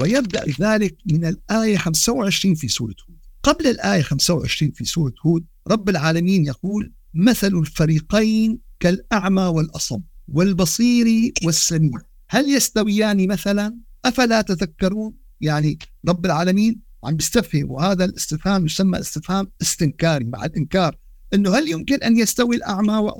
ويبدأ 0.00 0.44
ذلك 0.60 0.96
من 1.06 1.24
الآية 1.24 1.76
25 1.76 2.54
في 2.54 2.68
سورة 2.68 2.94
هود. 3.08 3.18
قبل 3.42 3.66
الآية 3.66 4.02
25 4.02 4.72
في 4.72 4.84
سورة 4.84 5.14
هود 5.26 5.44
رب 5.68 5.88
العالمين 5.88 6.46
يقول 6.46 6.92
مثل 7.14 7.54
الفريقين 7.54 8.58
كالأعمى 8.80 9.42
والأصم 9.42 10.00
والبصير 10.28 11.32
والسميع. 11.44 12.00
هل 12.28 12.54
يستويان 12.54 13.28
مثلا؟ 13.28 13.87
أفلا 14.08 14.42
تذكرون 14.42 15.14
يعني 15.40 15.78
رب 16.08 16.26
العالمين 16.26 16.80
عم 17.04 17.16
بيستفهم 17.16 17.70
وهذا 17.70 18.04
الاستفهام 18.04 18.66
يسمى 18.66 18.98
استفهام 18.98 19.50
استنكاري 19.62 20.24
مع 20.24 20.44
الإنكار 20.44 20.96
إنه 21.34 21.58
هل 21.58 21.68
يمكن 21.68 22.02
أن 22.02 22.16
يستوي 22.18 22.56
الأعمى 22.56 23.12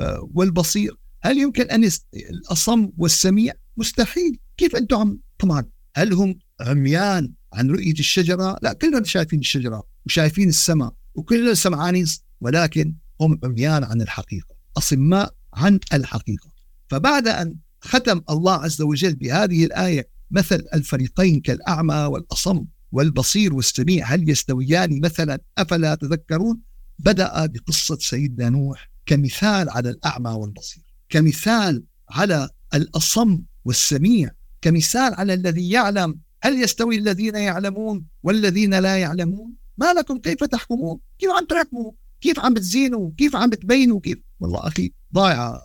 آه، 0.00 0.30
والبصير؟ 0.34 0.96
هل 1.22 1.38
يمكن 1.38 1.70
أن 1.70 1.84
يست... 1.84 2.06
الأصم 2.14 2.90
والسميع؟ 2.98 3.52
مستحيل، 3.76 4.38
كيف 4.56 4.76
أنتم 4.76 4.96
عم 4.96 5.20
طبعا 5.38 5.64
هل 5.94 6.12
هم 6.12 6.38
عميان 6.60 7.32
عن 7.52 7.70
رؤية 7.70 7.92
الشجرة؟ 7.92 8.58
لا 8.62 8.72
كلنا 8.72 9.04
شايفين 9.04 9.38
الشجرة 9.38 9.82
وشايفين 10.06 10.48
السماء 10.48 10.94
وكلنا 11.14 11.54
سمعانين 11.54 12.06
ولكن 12.40 12.94
هم 13.20 13.40
عميان 13.44 13.84
عن 13.84 14.02
الحقيقة، 14.02 14.54
أصماء 14.78 15.34
عن 15.54 15.80
الحقيقة. 15.92 16.50
فبعد 16.88 17.28
أن 17.28 17.56
ختم 17.80 18.20
الله 18.30 18.54
عز 18.54 18.82
وجل 18.82 19.14
بهذه 19.14 19.64
الآية 19.64 20.08
مثل 20.30 20.66
الفريقين 20.74 21.40
كالأعمى 21.40 21.94
والأصم 21.94 22.64
والبصير 22.92 23.54
والسميع 23.54 24.06
هل 24.06 24.30
يستويان 24.30 25.00
مثلا؟ 25.00 25.38
أفلا 25.58 25.94
تذكرون؟ 25.94 26.60
بدأ 26.98 27.46
بقصة 27.46 27.98
سيدنا 28.00 28.48
نوح 28.48 28.90
كمثال 29.06 29.70
على 29.70 29.90
الأعمى 29.90 30.30
والبصير 30.30 30.82
كمثال 31.08 31.84
على 32.10 32.48
الأصم 32.74 33.40
والسميع 33.64 34.30
كمثال 34.62 35.14
على 35.14 35.34
الذي 35.34 35.70
يعلم. 35.70 36.20
هل 36.42 36.62
يستوي 36.62 36.96
الذين 36.96 37.34
يعلمون 37.34 38.06
والذين 38.22 38.74
لا 38.74 38.98
يعلمون؟ 38.98 39.54
ما 39.78 39.92
لكم 39.92 40.18
كيف 40.18 40.44
تحكمون؟ 40.44 40.98
كيف 41.18 41.30
عم 41.30 41.44
تحكموا؟ 41.44 41.92
كيف 42.20 42.38
عم 42.38 42.54
بتزينوا؟ 42.54 43.10
كيف 43.16 43.36
عم 43.36 43.50
بتبينوا؟ 43.50 44.00
كيف؟ 44.00 44.18
والله 44.40 44.66
أخي 44.66 44.92
ضايعة 45.14 45.62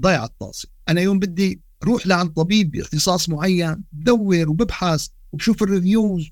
ضايعة 0.00 0.24
الطاسة. 0.24 0.68
أنا 0.88 1.00
يوم 1.00 1.18
بدي 1.18 1.60
روح 1.84 2.06
لعند 2.06 2.30
طبيب 2.30 2.70
باختصاص 2.70 3.28
معين 3.28 3.84
بدور 3.92 4.48
وببحث 4.48 5.08
وبشوف 5.32 5.62
الريفيوز 5.62 6.30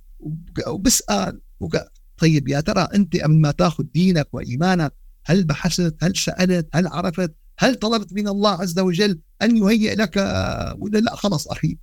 وبسأل. 0.67 1.41
طيب 2.19 2.49
يا 2.49 2.61
ترى 2.61 2.89
أنت 2.95 3.17
قبل 3.17 3.41
ما 3.41 3.51
تاخذ 3.51 3.85
دينك 3.95 4.29
وإيمانك 4.33 4.93
هل 5.25 5.45
بحثت 5.45 5.97
هل 6.03 6.17
سألت 6.17 6.69
هل 6.75 6.87
عرفت 6.87 7.35
هل 7.59 7.75
طلبت 7.75 8.13
من 8.13 8.29
الله 8.29 8.51
عز 8.51 8.79
وجل 8.79 9.21
أن 9.43 9.57
يهيئ 9.57 9.95
لك 9.95 10.17
ولا 10.79 10.99
لا؟ 10.99 11.17
خلص 11.17 11.49
أخي 11.49 11.79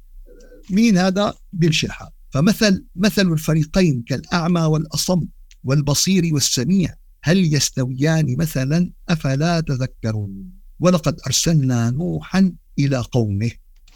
مين 0.70 0.98
هذا؟ 0.98 1.34
بيمشي 1.54 1.88
الحال 1.88 2.10
فمثل 2.30 2.86
مثل 2.96 3.32
الفريقين 3.32 4.04
كالأعمى 4.08 4.62
والأصم 4.62 5.22
والبصير 5.64 6.34
والسميع 6.34 6.96
هل 7.24 7.54
يستويان 7.54 8.38
مثلا؟ 8.38 8.92
أفلا 9.10 9.60
تذكرون. 9.60 10.52
ولقد 10.80 11.20
أرسلنا 11.28 11.90
نوحا 11.90 12.54
إلى 12.80 12.98
قومه. 12.98 13.52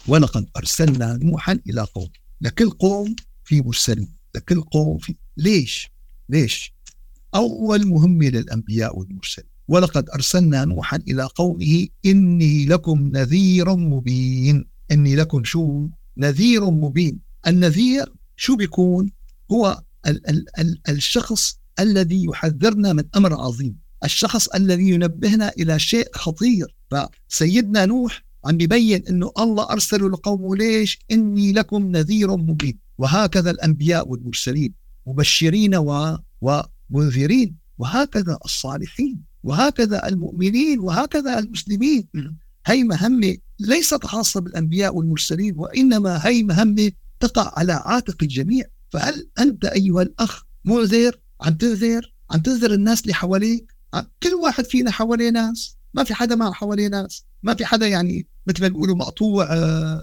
ولقد 0.06 0.48
أرسلنا 0.56 1.18
نوحا 1.22 1.58
إلى 1.66 1.80
قومه. 1.80 2.10
لكل 2.40 2.70
قوم 2.70 3.16
في 3.44 3.60
مرسلين. 3.60 4.08
لكل 4.34 4.60
قوم 4.60 4.98
في 4.98 5.14
ليش؟ 5.36 5.90
ليش؟ 6.28 6.72
أول 7.34 7.86
مهمة 7.86 8.28
للأنبياء 8.28 8.98
والمرسلين. 8.98 9.48
ولقد 9.68 10.10
أرسلنا 10.10 10.64
نوحا 10.64 10.96
إلى 10.96 11.24
قومه 11.24 11.86
إني 12.06 12.66
لكم 12.66 13.10
نذير 13.14 13.76
مبين. 13.76 14.64
إني 14.92 15.16
لكم 15.16 15.44
شو؟ 15.44 15.88
نذير 16.16 16.70
مبين. 16.70 17.18
النذير 17.46 18.12
شو 18.36 18.56
بيكون؟ 18.56 19.10
هو 19.52 19.82
ال 20.06 20.30
ال 20.30 20.44
ال 20.58 20.80
الشخص 20.88 21.58
الذي 21.80 22.24
يحذرنا 22.24 22.92
من 22.92 23.04
أمر 23.16 23.34
عظيم. 23.40 23.78
الشخص 24.04 24.48
الذي 24.48 24.88
ينبهنا 24.88 25.48
إلى 25.48 25.78
شيء 25.78 26.08
خطير. 26.14 26.74
فسيدنا 26.90 27.86
نوح 27.86 28.24
عم 28.44 28.56
بيبين 28.56 29.06
إنه 29.08 29.32
الله 29.38 29.70
ارسله 29.70 30.10
لقومه 30.10 30.56
ليش؟ 30.56 30.98
إني 31.10 31.52
لكم 31.52 31.96
نذير 31.96 32.36
مبين، 32.36 32.78
وهكذا 32.98 33.50
الأنبياء 33.50 34.08
والمرسلين 34.08 34.74
مبشرين 35.06 35.74
و... 35.74 36.18
ومنذرين. 36.40 37.68
وهكذا 37.78 38.38
الصالحين 38.44 39.22
وهكذا 39.42 40.08
المؤمنين 40.08 40.80
وهكذا 40.80 41.38
المسلمين. 41.38 42.08
هي 42.66 42.84
مهمة 42.84 43.36
ليست 43.60 44.06
خاصة 44.06 44.40
بالأنبياء 44.40 44.96
والمرسلين 44.96 45.54
وإنما 45.56 46.26
هي 46.26 46.42
مهمة 46.42 46.92
تقع 47.20 47.52
على 47.56 47.72
عاتق 47.72 48.16
الجميع. 48.22 48.64
فهل 48.90 49.28
أنت 49.38 49.64
أيها 49.64 50.02
الأخ 50.02 50.42
منذر؟ 50.64 51.20
عم 51.40 51.54
تنذر؟ 51.54 52.14
عم 52.30 52.40
تنذر 52.40 52.74
الناس 52.74 53.02
اللي 53.02 53.14
حواليك؟ 53.14 53.74
كل 54.22 54.34
واحد 54.34 54.64
فينا 54.64 54.90
حواليه 54.90 55.30
ناس. 55.30 55.76
ما 55.94 56.04
في 56.04 56.14
حدا 56.14 56.34
ما 56.34 56.52
حواليه 56.52 56.88
ناس. 56.88 57.24
ما 57.42 57.54
في 57.54 57.64
حدا 57.64 57.86
يعني 57.86 58.26
مثل 58.46 58.62
ما 58.62 58.68
بيقولوا 58.68 58.96
مقطوع 58.96 59.48
آه، 59.50 60.02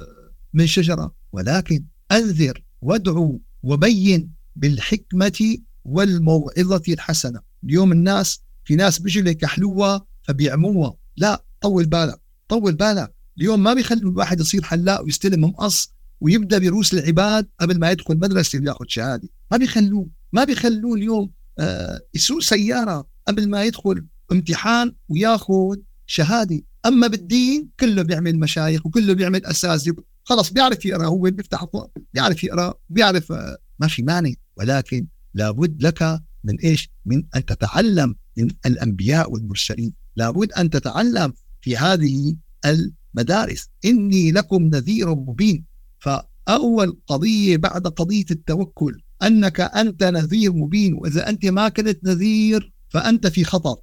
من 0.54 0.68
شجرة. 0.68 1.16
ولكن 1.32 1.86
أنذر 2.12 2.64
وادعو 2.82 3.42
وبين 3.64 4.32
بالحكمة 4.56 5.58
والموعظة 5.86 6.84
الحسنة. 6.90 7.40
اليوم 7.64 7.92
الناس 7.92 8.42
في 8.64 8.76
ناس 8.76 9.00
بيجوا 9.00 9.24
لك 9.24 9.44
يحلوها 9.44 10.06
فبيعموها. 10.24 10.96
لا 11.18 11.46
طول 11.62 11.86
بالك 11.86 12.22
طول 12.50 12.76
بالك. 12.76 13.16
اليوم 13.38 13.64
ما 13.64 13.74
بيخلوا 13.74 14.12
الواحد 14.12 14.40
يصير 14.40 14.64
حلاق 14.64 15.02
ويستلم 15.02 15.44
مقص 15.44 15.94
ويبدأ 16.22 16.58
بروس 16.58 16.94
العباد 16.94 17.48
قبل 17.60 17.80
ما 17.80 17.92
يدخل 17.92 18.18
مدرسة 18.18 18.60
وياخذ 18.60 18.86
شهادة. 18.88 19.30
ما 19.52 19.58
بيخلوه 19.58 20.08
ما 20.34 20.44
بيخلوه 20.44 20.96
اليوم 20.96 21.32
آه 21.60 22.02
يسوق 22.14 22.42
سيارة 22.42 23.08
قبل 23.28 23.50
ما 23.50 23.64
يدخل 23.64 24.06
امتحان 24.32 24.96
وياخذ 25.10 25.76
شهادة. 26.06 26.62
أما 26.86 27.08
بالدين 27.08 27.70
كله 27.80 28.02
بيعمل 28.02 28.40
مشايخ 28.40 28.86
وكله 28.86 29.14
بيعمل 29.14 29.46
اساتذه 29.46 29.96
خلص 30.24 30.52
بيعرف 30.52 30.86
يقرأ 30.86 31.06
هو 31.06 31.22
بيفتح 31.22 31.66
بيعرف 32.14 32.44
يقرأ 32.44 32.74
بيعرف 32.90 33.32
آه 33.32 33.58
ما 33.80 33.88
في 33.88 34.04
مانع. 34.04 34.34
ولكن 34.58 35.08
لابد 35.34 35.84
لك 35.84 36.22
من 36.44 36.60
إيش؟ 36.60 36.90
من 37.06 37.24
أن 37.36 37.46
تتعلم 37.46 38.16
من 38.38 38.48
الأنبياء 38.66 39.32
والمرسلين، 39.32 39.94
لابد 40.16 40.52
أن 40.52 40.70
تتعلم 40.70 41.34
في 41.62 41.78
هذه 41.78 42.36
المدارس، 42.66 43.70
إني 43.86 44.32
لكم 44.32 44.64
نذير 44.64 45.16
مبين، 45.16 45.66
فأول 46.00 46.98
قضية 47.08 47.58
بعد 47.58 47.88
قضية 47.88 48.26
التوكل 48.32 49.02
أنك 49.24 49.60
أنت 49.60 50.04
نذير 50.04 50.54
مبين، 50.54 50.94
وإذا 50.94 51.30
أنت 51.30 51.46
ما 51.46 51.70
كنت 51.70 52.04
نذير 52.04 52.74
فأنت 52.90 53.28
في 53.28 53.44
خطر. 53.44 53.76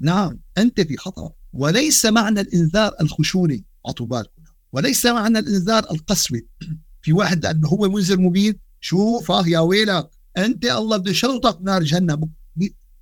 نعم 0.00 0.40
أنت 0.58 0.80
في 0.80 0.96
خطر، 0.96 1.30
وليس 1.56 2.06
معنى 2.06 2.40
الإنذار 2.40 2.94
الخشوني، 3.00 3.64
اعطوا 3.86 4.06
بالكم، 4.06 4.42
وليس 4.72 5.06
معنى 5.06 5.38
الإنذار 5.38 5.90
القسوه. 5.90 6.40
في 7.02 7.12
واحد 7.12 7.44
لأنه 7.44 7.68
هو 7.68 7.88
منذر 7.88 8.20
مبين 8.20 8.54
شوف 8.80 9.30
آه 9.30 9.48
يا 9.48 9.58
ويلك 9.58 10.10
أنت 10.36 10.64
الله 10.64 10.96
بده 10.96 11.10
يشرطك 11.10 11.58
نار 11.62 11.82
جهنم. 11.82 12.30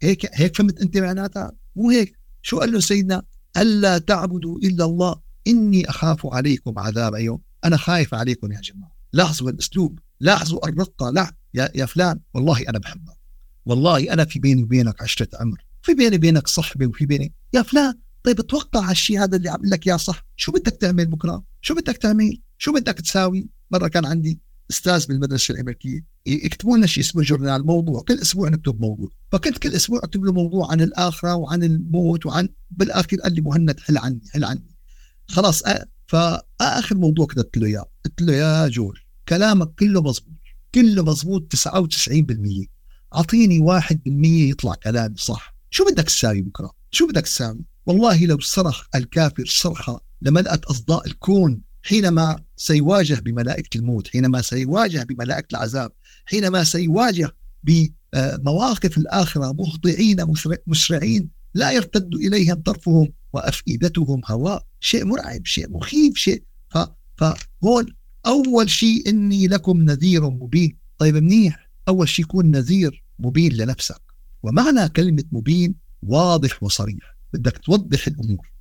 هيك 0.02 0.30
هيك 0.34 0.56
فهمت 0.56 0.80
أنت 0.80 0.96
معناتها؟ 0.96 1.52
مو 1.76 1.90
هيك. 1.90 2.18
شو 2.42 2.58
قال 2.58 2.72
له 2.72 2.80
سيدنا؟ 2.80 3.22
ألا 3.56 3.98
تعبدوا 3.98 4.58
إلا 4.58 4.84
الله 4.84 5.20
إني 5.46 5.90
أخاف 5.90 6.26
عليكم 6.26 6.78
عذاب 6.78 7.14
يوم. 7.14 7.40
أنا 7.64 7.76
خايف 7.76 8.14
عليكم 8.14 8.52
يا 8.52 8.60
جماعة. 8.60 8.96
لاحظوا 9.12 9.50
الأسلوب 9.50 9.98
لاحظوا 10.20 10.68
الرقة 10.68 11.10
لا 11.10 11.34
يا, 11.54 11.70
يا 11.74 11.86
فلان 11.86 12.20
والله 12.34 12.68
أنا 12.68 12.78
بحبك. 12.78 13.18
والله 13.66 14.12
أنا 14.12 14.24
في 14.24 14.38
بيني 14.38 14.62
وبينك 14.62 15.02
عشرة 15.02 15.28
عمر 15.34 15.64
في 15.82 15.94
بيني 15.94 16.16
وبينك 16.16 16.48
صحبة 16.48 16.86
وفي 16.86 17.06
بيني 17.06 17.32
يا 17.54 17.62
فلان 17.62 17.94
طيب 18.24 18.40
توقع 18.40 18.90
هالشيء 18.90 19.22
هذا 19.22 19.36
اللي 19.36 19.48
عم 19.48 19.60
لك 19.64 19.86
يا 19.86 19.96
صح. 19.96 20.26
شو 20.36 20.52
بدك 20.52 20.76
تعمل 20.80 21.06
بكرة؟ 21.06 21.44
شو 21.60 21.74
بدك 21.74 21.96
تعمل؟ 21.96 22.42
شو 22.58 22.72
بدك 22.72 22.94
تساوي؟ 22.94 23.48
مرة 23.70 23.88
كان 23.88 24.06
عندي 24.06 24.40
أستاذ 24.70 25.06
بالمدرسة 25.06 25.54
الأمريكية 25.54 26.04
يكتبوا 26.26 26.76
لنا 26.76 26.86
شيء 26.86 27.02
اسمه 27.02 27.22
جورنال 27.22 27.66
موضوع 27.66 28.02
كل 28.02 28.14
أسبوع 28.14 28.48
نكتب 28.48 28.80
موضوع. 28.80 29.08
فكنت 29.32 29.58
كل 29.58 29.68
أسبوع 29.68 30.00
أكتب 30.04 30.24
له 30.24 30.32
موضوع 30.32 30.70
عن 30.70 30.80
الآخرة 30.80 31.34
وعن 31.34 31.62
الموت 31.64 32.26
وعن 32.26 32.48
بالاخير 32.70 33.20
قال 33.20 33.34
لي 33.34 33.40
مهند 33.40 33.80
حل 33.80 33.98
عني 33.98 34.20
حل 34.30 34.44
عني. 34.44 34.74
خلاص 35.28 35.62
فاخر 36.06 36.96
موضوع 36.96 37.26
كتبت 37.26 37.56
له 37.56 37.66
إياه. 37.66 37.86
قلت 38.04 38.22
له 38.22 38.32
يا 38.32 38.68
جورج 38.68 38.98
كلامك 39.28 39.74
كله 39.78 40.02
مزبوط 40.02 40.34
كله 40.74 41.04
مزبوط 41.04 41.54
99% 41.54 42.68
أعطيني 43.14 43.80
1% 43.80 43.96
يطلع 44.26 44.74
كلامي 44.74 45.16
صح. 45.16 45.54
شو 45.70 45.84
بدك 45.84 46.04
تساوي 46.04 46.42
بكرة؟ 46.42 46.70
شو 46.90 47.06
بدك 47.06 47.22
تساوي؟ 47.22 47.64
والله 47.86 48.26
لو 48.26 48.40
صرخ 48.40 48.86
الكافر 48.94 49.44
صرخه 49.46 50.00
لملأت 50.22 50.64
أصداء 50.64 51.06
الكون 51.06 51.60
حينما 51.82 52.36
سيواجه 52.56 53.14
بملائكة 53.14 53.78
الموت 53.78 54.08
حينما 54.08 54.42
سيواجه 54.42 55.02
بملائكة 55.02 55.46
العذاب 55.50 55.92
حينما 56.26 56.64
سيواجه 56.64 57.36
بمواقف 57.64 58.98
الآخرة 58.98 59.52
مهطعين 59.52 60.16
مسرعين 60.66 61.30
لا 61.54 61.70
يرتد 61.70 62.14
إليهم 62.14 62.54
طرفهم 62.54 63.12
وأفئدتهم 63.32 64.20
هواء. 64.26 64.66
شيء 64.80 65.04
مرعب 65.04 65.46
شيء 65.46 65.70
مخيف 65.70 66.16
شيء 66.16 66.42
فهون 67.16 67.86
أول 68.26 68.70
شيء 68.70 69.08
إني 69.08 69.46
لكم 69.46 69.82
نذير 69.82 70.30
مبين. 70.30 70.78
طيب 70.98 71.16
منيح؟ 71.16 71.70
أول 71.88 72.08
شيء 72.08 72.24
يكون 72.24 72.50
نذير 72.50 73.04
مبين 73.18 73.52
لنفسك. 73.52 74.00
ومعنى 74.42 74.88
كلمة 74.88 75.24
مبين 75.32 75.74
واضح 76.02 76.62
وصريح. 76.62 77.13
بدك 77.34 77.58
توضح 77.58 78.06
الأمور. 78.06 78.52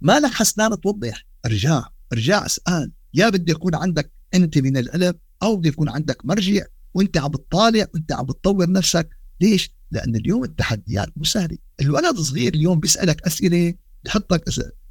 ما 0.00 0.20
لك 0.20 0.30
حسنان 0.30 0.80
توضح. 0.80 1.26
ارجع 1.46 1.82
ارجع 2.12 2.46
اسأل. 2.46 2.92
يا 3.14 3.28
بدي 3.28 3.52
يكون 3.52 3.74
عندك 3.74 4.12
أنت 4.34 4.58
من 4.58 4.76
العلم 4.76 5.14
أو 5.42 5.56
بده 5.56 5.68
يكون 5.68 5.88
عندك 5.88 6.26
مرجع 6.26 6.64
وأنت 6.94 7.18
عم 7.18 7.28
بتطالع 7.28 7.86
وأنت 7.94 8.12
عم 8.12 8.26
بتطور 8.26 8.70
نفسك. 8.70 9.08
ليش؟ 9.40 9.70
لأن 9.90 10.16
اليوم 10.16 10.44
التحديات 10.44 11.08
مو 11.16 11.24
سهلة. 11.24 11.58
الولد 11.80 12.18
الصغير 12.18 12.54
اليوم 12.54 12.80
بيسألك 12.80 13.26
أسئلة 13.26 13.74
بحطك 14.04 14.44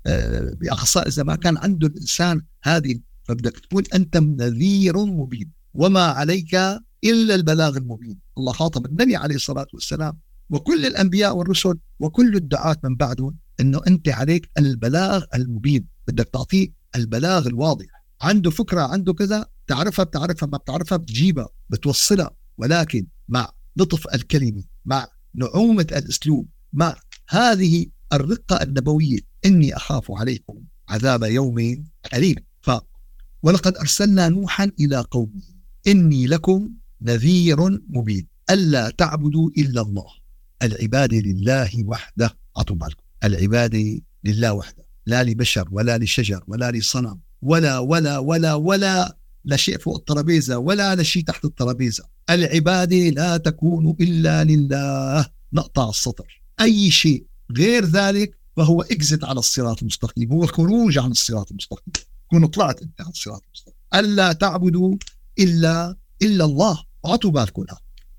آه، 0.05 0.53
باقصى 0.61 0.99
إذا 0.99 1.23
ما 1.23 1.35
كان 1.35 1.57
عنده 1.57 1.87
الإنسان 1.87 2.41
هذه. 2.63 2.99
فبدك 3.23 3.59
تكون 3.59 3.83
أنت 3.93 4.17
نذير 4.17 4.97
مبين. 4.97 5.51
وما 5.73 6.03
عليك 6.03 6.55
إلا 7.03 7.35
البلاغ 7.35 7.77
المبين. 7.77 8.19
الله 8.37 8.53
خاطب 8.53 8.85
النبي 8.85 9.15
عليه 9.15 9.35
الصلاة 9.35 9.67
والسلام 9.73 10.17
وكل 10.51 10.85
الأنبياء 10.85 11.37
والرسل 11.37 11.77
وكل 11.99 12.35
الدعاة 12.35 12.77
من 12.83 12.95
بعده 12.95 13.33
إنه 13.59 13.81
أنت 13.87 14.09
عليك 14.09 14.49
البلاغ 14.57 15.23
المبين. 15.35 15.87
بدك 16.07 16.29
تعطيه 16.33 16.67
البلاغ 16.95 17.47
الواضح. 17.47 17.85
عنده 18.21 18.49
فكرة 18.49 18.81
عنده 18.81 19.13
كذا 19.13 19.45
تعرفها 19.67 20.05
بتعرفها 20.05 20.47
ما 20.47 20.57
بتعرفها 20.57 20.97
بتجيبها 20.97 21.49
بتوصلها. 21.69 22.31
ولكن 22.57 23.07
مع 23.29 23.51
لطف 23.77 24.07
الكلمة 24.13 24.63
مع 24.85 25.07
نعومة 25.35 25.87
الأسلوب 25.91 26.47
مع 26.73 26.95
هذه 27.29 27.85
الرقة 28.13 28.63
النبوية 28.63 29.19
إني 29.45 29.75
أخاف 29.75 30.11
عليكم 30.11 30.63
عذاب 30.89 31.23
يوم 31.23 31.83
أليم. 32.13 32.35
ف 32.61 32.71
ولقد 33.43 33.77
أرسلنا 33.77 34.29
نوحا 34.29 34.71
إلى 34.79 35.05
قومه 35.11 35.41
إني 35.87 36.27
لكم 36.27 36.69
نذير 37.01 37.57
مبين. 37.89 38.27
ألا 38.49 38.89
تعبدوا 38.89 39.49
إلا 39.57 39.81
الله. 39.81 40.20
العباده 40.63 41.17
لله 41.17 41.69
وحده. 41.85 42.37
أعطوا 42.57 42.75
بالكم. 42.75 43.03
العباده 43.23 44.01
لله 44.23 44.53
وحده. 44.53 44.83
لا 45.05 45.23
لبشر 45.23 45.67
ولا 45.71 45.97
لشجر 45.97 46.43
ولا 46.47 46.71
لصنم 46.71 47.19
ولا 47.41 47.79
ولا 47.79 48.17
ولا 48.17 48.53
ولا 48.53 49.17
لا 49.45 49.55
شيء 49.55 49.77
فوق 49.77 49.95
الترابيزة 49.95 50.57
ولا 50.57 50.95
لا 50.95 51.03
شيء 51.03 51.23
تحت 51.23 51.45
الترابيزة. 51.45 52.03
العباده 52.29 53.09
لا 53.09 53.37
تكون 53.37 53.95
إلا 54.01 54.43
لله. 54.43 55.25
نقطع 55.53 55.89
السطر. 55.89 56.41
أي 56.61 56.91
شيء 56.91 57.25
غير 57.57 57.85
ذلك 57.85 58.37
فهو 58.57 58.81
اكزت 58.81 59.23
على 59.23 59.39
الصراط 59.39 59.81
المستقيم. 59.81 60.31
هو 60.31 60.43
الخروج 60.43 60.97
عن 60.97 61.11
الصراط 61.11 61.51
المستقيم. 61.51 61.93
تكون 62.27 62.45
طلعت 62.45 62.81
أنت 62.81 63.01
عن 63.01 63.09
الصراط 63.09 63.43
المستقيم. 63.45 63.75
ألا 63.95 64.33
تعبدوا 64.33 64.95
إلا 65.39 65.95
إلا 66.21 66.45
الله. 66.45 66.83
أعطوا 67.05 67.31
بالكم 67.31 67.65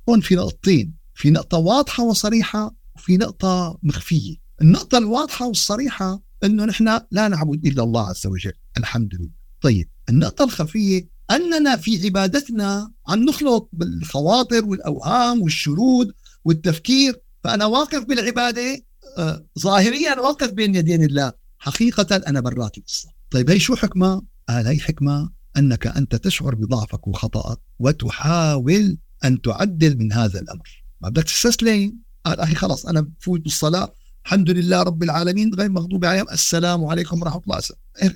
هون 0.08 0.20
في 0.20 0.34
نقطتين 0.34 1.01
في 1.22 1.30
نقطة 1.30 1.58
واضحة 1.58 2.04
وصريحة 2.04 2.74
وفي 2.96 3.16
نقطة 3.16 3.78
مخفية. 3.82 4.36
النقطة 4.62 4.98
الواضحة 4.98 5.46
والصريحة 5.46 6.22
إنه 6.44 6.64
نحن 6.64 7.00
لا 7.10 7.28
نعبد 7.28 7.66
إلا 7.66 7.82
الله 7.82 8.08
عز 8.08 8.26
وجل 8.26 8.52
الحمد 8.78 9.14
لله. 9.14 9.30
طيب 9.60 9.88
النقطة 10.08 10.44
الخفية 10.44 11.08
أننا 11.30 11.76
في 11.76 12.04
عبادتنا 12.04 12.92
عم 13.08 13.24
نخلط 13.24 13.70
بالخواطر 13.72 14.64
والأوهام 14.64 15.42
والشرود 15.42 16.12
والتفكير 16.44 17.22
فأنا 17.44 17.66
واقف 17.66 18.04
بالعبادة 18.04 18.84
آه 19.18 19.46
ظاهريا 19.58 20.20
واقف 20.20 20.50
بين 20.50 20.74
يدين 20.74 21.02
الله 21.02 21.32
حقيقة 21.58 22.16
أنا 22.16 22.40
برات 22.40 22.78
القصة 22.78 23.08
طيب 23.30 23.50
هي 23.50 23.58
شو 23.58 23.76
حكمة؟ 23.76 24.22
قال 24.48 24.66
هي 24.66 24.78
حكمة 24.78 25.30
أنك 25.56 25.86
أنت 25.86 26.16
تشعر 26.16 26.54
بضعفك 26.54 27.08
وخطأك 27.08 27.58
وتحاول 27.78 28.98
أن 29.24 29.40
تعدل 29.40 29.98
من 29.98 30.12
هذا 30.12 30.40
الأمر. 30.40 30.81
ما 31.02 31.08
بدك 31.08 31.22
تستسلم. 31.22 31.98
قال 32.26 32.40
أخي 32.40 32.54
خلص 32.54 32.86
أنا 32.86 33.00
بفوت 33.00 33.40
بالصلاة. 33.40 33.94
الحمد 34.24 34.50
لله 34.50 34.82
رب 34.82 35.02
العالمين 35.02 35.54
غير 35.54 35.70
مغضوب 35.70 36.04
عليهم. 36.04 36.26
السلام 36.32 36.84
عليكم 36.84 37.22
ورحمة 37.22 37.42
الله. 37.46 37.60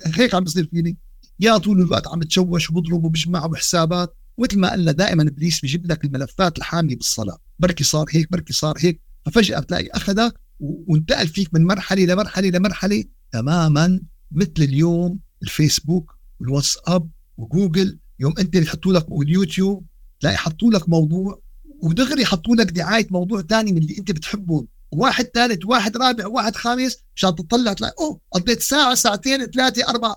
هيك 0.05 0.35
عم 0.35 0.43
بصير 0.43 0.67
فيني. 0.67 0.97
يا 1.39 1.57
طول 1.57 1.81
الوقت 1.81 2.07
عم 2.07 2.23
تشوش 2.23 2.69
وبضرب 2.69 3.03
وبجمع 3.03 3.45
وحسابات. 3.45 4.15
مثل 4.37 4.59
ما 4.59 4.71
قلنا 4.71 4.91
دائما 4.91 5.23
إبليس 5.23 5.59
بيجيب 5.59 5.91
لك 5.91 6.05
الملفات 6.05 6.57
الحامية 6.57 6.95
بالصلاة. 6.95 7.37
بركي 7.59 7.83
صار 7.83 8.05
هيك 8.11 8.31
بركي 8.31 8.53
صار 8.53 8.75
هيك. 8.79 9.01
ففجأة 9.25 9.59
بتلاقي 9.59 9.87
أخذك 9.87 10.33
وانتقل 10.59 11.27
فيك 11.27 11.53
من 11.53 11.65
مرحلة 11.65 12.05
لمرحله 12.05 12.49
لمرحله 12.49 13.03
تماما 13.31 13.99
مثل 14.31 14.53
اليوم 14.59 15.19
الفيسبوك 15.43 16.17
والواتساب 16.39 17.09
وجوجل. 17.37 17.99
يوم 18.19 18.33
أنت 18.39 18.55
يحطوا 18.55 18.93
لك 18.93 19.05
واليوتيوب 19.09 19.85
تلاقي 20.19 20.37
حطوا 20.37 20.71
لك 20.71 20.89
موضوع 20.89 21.46
ودغري 21.83 22.25
حطوا 22.25 22.55
لك 22.55 22.71
دعاية 22.71 23.07
موضوع 23.11 23.41
ثاني 23.41 23.71
من 23.71 23.77
اللي 23.77 23.97
انت 23.97 24.11
بتحبه. 24.11 24.67
واحد 24.91 25.25
ثالث 25.25 25.65
واحد 25.65 25.97
رابع 25.97 26.27
واحد 26.27 26.55
خامس 26.55 26.97
مشان 27.15 27.35
تطلع 27.35 27.73
تلاقي 27.73 27.93
أوه 27.99 28.19
قضيت 28.31 28.61
ساعة 28.61 28.95
ساعتين 28.95 29.45
ثلاثة 29.45 29.89
أربعة. 29.89 30.15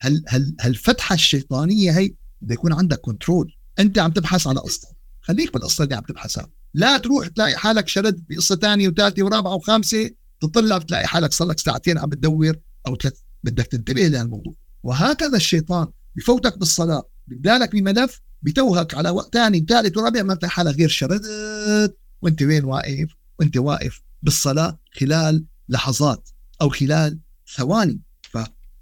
هل 0.00 0.24
هل 0.28 0.56
هالفتحة 0.60 1.14
الشيطانية 1.14 1.98
هي 1.98 2.14
بده 2.40 2.54
يكون 2.54 2.72
عندك 2.72 3.00
كنترول 3.00 3.54
أنت 3.78 3.98
عم 3.98 4.12
تبحث 4.12 4.46
على 4.46 4.60
قصة. 4.60 4.88
خليك 5.20 5.52
بالقصة 5.52 5.84
اللي 5.84 5.94
عم 5.94 6.02
تبحثها. 6.02 6.48
لا 6.74 6.98
تروح 6.98 7.26
تلاقي 7.26 7.56
حالك 7.56 7.88
شرد 7.88 8.24
بقصة 8.28 8.56
ثانية 8.56 8.88
وثالثه 8.88 9.22
ورابعة 9.22 9.54
وخامسة. 9.54 10.10
تطلع 10.40 10.78
بتلاقي 10.78 11.06
حالك 11.06 11.32
صار 11.32 11.48
لك 11.48 11.58
ساعتين 11.58 11.98
عم 11.98 12.10
تدور 12.10 12.56
أو 12.86 12.96
ثلاث. 12.96 13.14
بدك 13.44 13.66
تنتبه 13.66 14.02
لهالموضوع. 14.08 14.54
وهكذا 14.82 15.36
الشيطان 15.36 15.86
بفوتك 16.16 16.58
بالصلاة. 16.58 17.08
بدالك 17.26 17.72
بملف 17.72 18.20
بتوهك 18.42 18.94
على 18.94 19.10
وقت 19.10 19.34
ثاني 19.34 19.60
وثالث 19.60 19.96
ورابع 19.96 20.22
ما 20.22 20.34
بتلاقي 20.34 20.50
حالك 20.50 20.74
غير 20.74 20.88
شردت 20.88 21.96
وانت 22.22 22.42
وين 22.42 22.64
واقف؟ 22.64 23.08
وانت 23.38 23.56
واقف 23.56 24.02
بالصلاة 24.22 24.78
خلال 24.92 25.44
لحظات 25.68 26.28
أو 26.62 26.68
خلال 26.68 27.18
ثواني. 27.56 28.00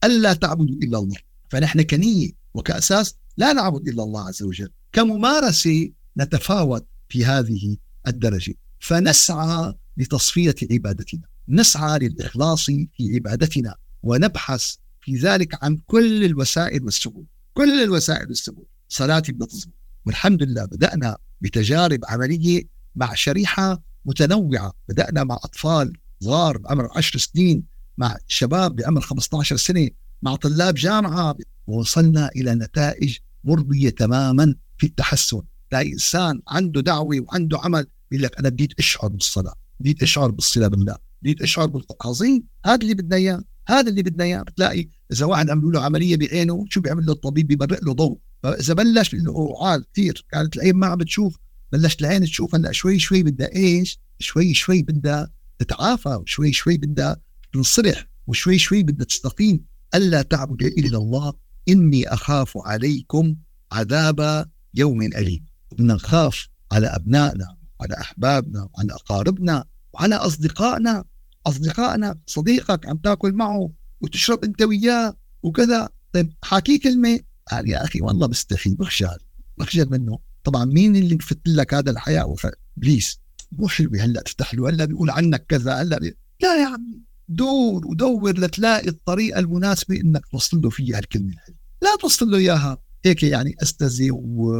ألا 0.04 0.32
تعبدوا 0.32 0.76
إلا 0.82 0.98
الله. 0.98 1.16
فنحن 1.50 1.82
كنية 1.82 2.30
وكأساس 2.54 3.14
لا 3.36 3.52
نعبد 3.52 3.88
إلا 3.88 4.02
الله 4.02 4.28
عز 4.28 4.42
وجل. 4.42 4.70
كممارسة 4.92 5.90
نتفاوت 6.18 6.86
في 7.08 7.24
هذه 7.24 7.76
الدرجة. 8.06 8.54
فنسعى 8.80 9.74
لتصفية 9.96 10.54
عبادتنا. 10.70 11.22
نسعى 11.48 11.98
للإخلاص 11.98 12.64
في 12.66 12.88
عبادتنا. 13.14 13.74
ونبحث 14.02 14.74
في 15.00 15.16
ذلك 15.16 15.64
عن 15.64 15.78
كل 15.86 16.24
الوسائل 16.24 16.84
والسبل. 16.84 17.24
كل 17.54 17.82
الوسائل 17.82 18.28
والسبل. 18.28 18.64
صلاتي 18.88 19.32
بدها 19.32 19.46
تظبط 19.46 19.74
والحمد 20.06 20.42
لله 20.42 20.64
بدأنا 20.64 21.16
بتجارب 21.40 22.00
عملية 22.08 22.62
مع 22.96 23.14
شريحة 23.14 23.82
متنوعة. 24.04 24.72
بدأنا 24.88 25.24
مع 25.24 25.34
أطفال 25.34 25.92
صغار 26.20 26.58
بعمر 26.58 26.88
عشر 26.96 27.18
سنين 27.18 27.64
مع 27.98 28.16
شباب 28.28 28.76
بعمر 28.76 29.00
15 29.00 29.56
سنة 29.56 29.88
مع 30.22 30.36
طلاب 30.36 30.74
جامعة. 30.74 31.36
ووصلنا 31.66 32.30
إلى 32.36 32.54
نتائج 32.54 33.16
مرضية 33.44 33.90
تماما 33.90 34.54
في 34.78 34.86
التحسن. 34.86 35.42
تلاقي 35.70 35.92
إنسان 35.92 36.40
عنده 36.48 36.80
دعوة 36.80 37.20
وعنده 37.20 37.58
عمل 37.58 37.86
بيقول 38.10 38.24
لك 38.24 38.38
أنا 38.38 38.48
بديت 38.48 38.78
أشعر 38.78 39.08
بالصلاة 39.08 39.54
بديت 39.80 40.02
أشعر 40.02 40.30
بالصله 40.30 40.68
بالله 40.68 40.96
بديت 41.22 41.42
أشعر 41.42 41.66
بالعظيم 41.66 42.44
هذا 42.64 42.82
اللي 42.82 42.94
بدنا 42.94 43.16
إياه 43.16 43.44
هذا 43.68 43.90
اللي 43.90 44.02
بدنا 44.02 44.24
إياه. 44.24 44.42
بتلاقي 44.42 44.88
إذا 45.12 45.26
واحد 45.26 45.50
عملوا 45.50 45.72
له 45.72 45.80
عملية 45.80 46.16
بعينه 46.16 46.64
شو 46.70 46.80
بيعمل 46.80 47.06
له 47.06 47.12
الطبيب؟ 47.12 47.46
بيبرق 47.46 47.84
له 47.84 47.92
ضوء. 47.92 48.18
فاذا 48.46 48.74
بلش 48.74 49.14
إنه 49.14 49.54
عال 49.60 49.84
كثير 49.92 50.26
كانت 50.30 50.56
العين 50.56 50.76
ما 50.76 50.86
عم 50.86 50.98
بتشوف 50.98 51.38
بلشت 51.72 52.00
العين 52.00 52.24
تشوف 52.24 52.54
هلأ 52.54 52.72
شوي 52.72 52.98
شوي 52.98 53.22
بدها 53.22 53.56
إيش؟ 53.56 53.98
شوي 54.18 54.54
شوي 54.54 54.82
بدها 54.82 55.30
تتعافى 55.58 56.08
وشوي 56.08 56.52
شوي 56.52 56.76
بدها 56.76 57.16
تنصلح 57.52 58.06
وشوي 58.26 58.58
شوي 58.58 58.82
بدها 58.82 59.06
تستقيم. 59.06 59.64
ألا 59.94 60.22
تعبد 60.22 60.62
إلا 60.62 60.98
الله 60.98 61.32
إني 61.68 62.08
أخاف 62.08 62.58
عليكم 62.58 63.36
عذاب 63.72 64.50
يوم 64.74 65.02
أليم. 65.02 65.44
بدنا 65.72 65.94
نخاف 65.94 66.48
على 66.72 66.86
أبنائنا 66.86 67.56
وعلى 67.80 67.94
أحبابنا 68.00 68.68
وعلى 68.74 68.92
أقاربنا 68.92 69.64
وعلى 69.92 70.14
أصدقائنا. 70.14 71.04
أصدقائنا 71.46 72.18
صديقك 72.26 72.86
عم 72.86 72.96
تاكل 72.96 73.32
معه 73.32 73.70
وتشرب 74.00 74.44
أنت 74.44 74.62
وياه 74.62 75.16
وكذا. 75.42 75.88
طيب 76.12 76.32
حاكي 76.42 76.78
كلمة 76.78 77.20
قال 77.50 77.70
يا 77.70 77.84
أخي 77.84 78.00
والله 78.00 78.26
بستحي 78.26 78.74
بخجل 78.74 79.18
بخجل 79.58 79.90
منه. 79.90 80.18
طبعا 80.44 80.64
مين 80.64 80.96
اللي 80.96 81.14
بفت 81.14 81.40
لك 81.46 81.74
هذا 81.74 81.90
الحياة؟ 81.90 82.34
ابليس 82.78 83.20
مو 83.52 83.68
حلوة 83.68 84.00
هلأ 84.00 84.22
تفتح 84.22 84.54
له 84.54 84.68
هلأ 84.68 84.84
بيقول 84.84 85.10
عنك 85.10 85.46
كذا 85.48 85.74
هلأ 85.74 85.98
بي... 85.98 86.16
لا 86.42 86.62
يا 86.62 86.66
عمي 86.66 87.02
دور 87.28 87.86
ودور 87.86 88.38
لتلاقي 88.38 88.88
الطريقة 88.88 89.38
المناسبة 89.38 90.00
إنك 90.00 90.26
توصل 90.26 90.60
له 90.60 90.70
فيها 90.70 90.98
الكلمة 90.98 91.32
الحلوة. 91.32 91.58
لا 91.82 91.96
توصل 92.00 92.30
له 92.30 92.38
إياها 92.38 92.78
هيك 93.04 93.22
يعني 93.22 93.56
استزي 93.62 94.10
و... 94.10 94.54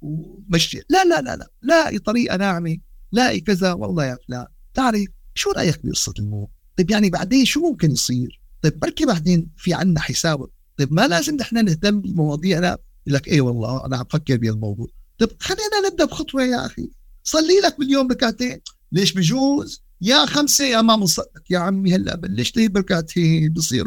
ومشي. 0.00 0.80
لا 0.88 1.04
لا 1.04 1.20
لا 1.20 1.36
لا 1.36 1.50
لاقي 1.62 1.98
طريقة 1.98 2.36
ناعمة 2.36 2.76
لاقي 3.12 3.40
كذا 3.40 3.72
والله 3.72 4.04
يا 4.04 4.18
فلان 4.28 4.46
تعرف 4.74 5.04
شو 5.34 5.50
رأيك 5.50 5.86
بقصة 5.86 6.14
الموت؟ 6.18 6.50
طيب 6.78 6.90
يعني 6.90 7.10
بعدين 7.10 7.44
شو 7.44 7.60
ممكن 7.60 7.90
يصير؟ 7.90 8.40
طيب 8.62 8.78
بركي 8.80 9.06
بعدين 9.06 9.50
في 9.56 9.74
عنا 9.74 10.00
حساب 10.00 10.46
طيب 10.82 10.92
ما 10.92 11.08
لازم 11.08 11.36
نحن 11.36 11.64
نهتم 11.64 12.00
بمواضيعنا؟ 12.00 12.78
لك 13.06 13.28
إيه 13.28 13.40
والله 13.40 13.86
أنا 13.86 13.96
عم 13.96 14.02
بفكر 14.02 14.36
بهالموضوع. 14.36 14.86
طيب 15.18 15.30
خلينا 15.40 15.88
نبدأ 15.90 16.04
بخطوة 16.04 16.42
يا 16.44 16.66
أخي. 16.66 16.90
صلي 17.24 17.60
لك 17.64 17.78
باليوم 17.78 18.08
ركعتين. 18.10 18.60
ليش 18.92 19.12
بجوز؟ 19.12 19.82
يا 20.00 20.26
خمسة 20.26 20.64
يا 20.64 20.80
ما 20.80 20.96
مصدق 20.96 21.42
يا 21.50 21.58
عمي 21.58 21.94
هلا 21.94 22.16
بلشت 22.16 22.58
بركعتين 22.58 23.52
بصير 23.52 23.84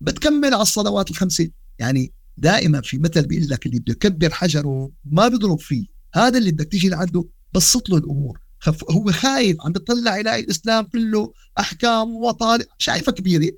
بتكمل 0.00 0.54
على 0.54 0.62
الصلوات 0.62 1.10
الخمسة. 1.10 1.50
يعني 1.78 2.12
دائما 2.36 2.80
في 2.80 2.98
مثل 2.98 3.26
بيقول 3.26 3.48
لك 3.48 3.66
اللي 3.66 3.78
بده 3.78 3.92
يكبر 3.92 4.30
حجره 4.30 4.90
ما 5.04 5.28
بيضرب 5.28 5.60
فيه. 5.60 5.86
هذا 6.14 6.38
اللي 6.38 6.52
بدك 6.52 6.68
تيجي 6.72 6.88
لعنده 6.88 7.24
بسط 7.54 7.90
له 7.90 7.96
الأمور. 7.96 8.40
خف 8.60 8.90
هو 8.90 9.12
خايف 9.12 9.56
عم 9.60 9.72
بيطلع 9.72 10.16
يلاقي 10.16 10.40
الإسلام 10.40 10.84
كله 10.84 11.32
أحكام 11.58 12.10
ومطالب 12.10 12.66
شايفة 12.78 13.12
كبيرة. 13.12 13.52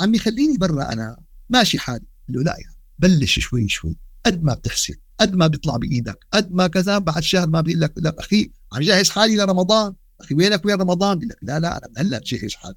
عم 0.00 0.14
يخليني 0.14 0.56
برا 0.58 0.92
أنا. 0.92 1.25
ماشي 1.50 1.78
حالي 1.78 2.04
له 2.28 2.42
لا 2.42 2.56
يعني 2.58 2.76
بلش 2.98 3.38
شوي 3.38 3.68
شوي. 3.68 3.96
قد 4.26 4.42
ما 4.42 4.54
بتحسن 4.54 4.94
قد 5.20 5.34
ما 5.34 5.46
بيطلع 5.46 5.76
بإيدك 5.76 6.26
قد 6.32 6.52
ما 6.52 6.66
كذا 6.66 6.98
بعد 6.98 7.22
شهر 7.22 7.48
ما 7.48 7.60
بيقول 7.60 7.80
لك 7.80 7.92
لا 7.96 8.16
أخي 8.18 8.50
عم 8.72 8.82
جهز 8.82 9.10
حالي 9.10 9.36
لرمضان. 9.36 9.94
أخي 10.20 10.34
وينك 10.34 10.66
وين 10.66 10.76
رمضان؟ 10.80 11.18
بيقول 11.18 11.30
لك 11.30 11.38
لا 11.42 11.60
لا 11.60 11.76
أنا 11.76 11.88
هلا 11.96 12.18
بجهز 12.18 12.54
حالي. 12.54 12.74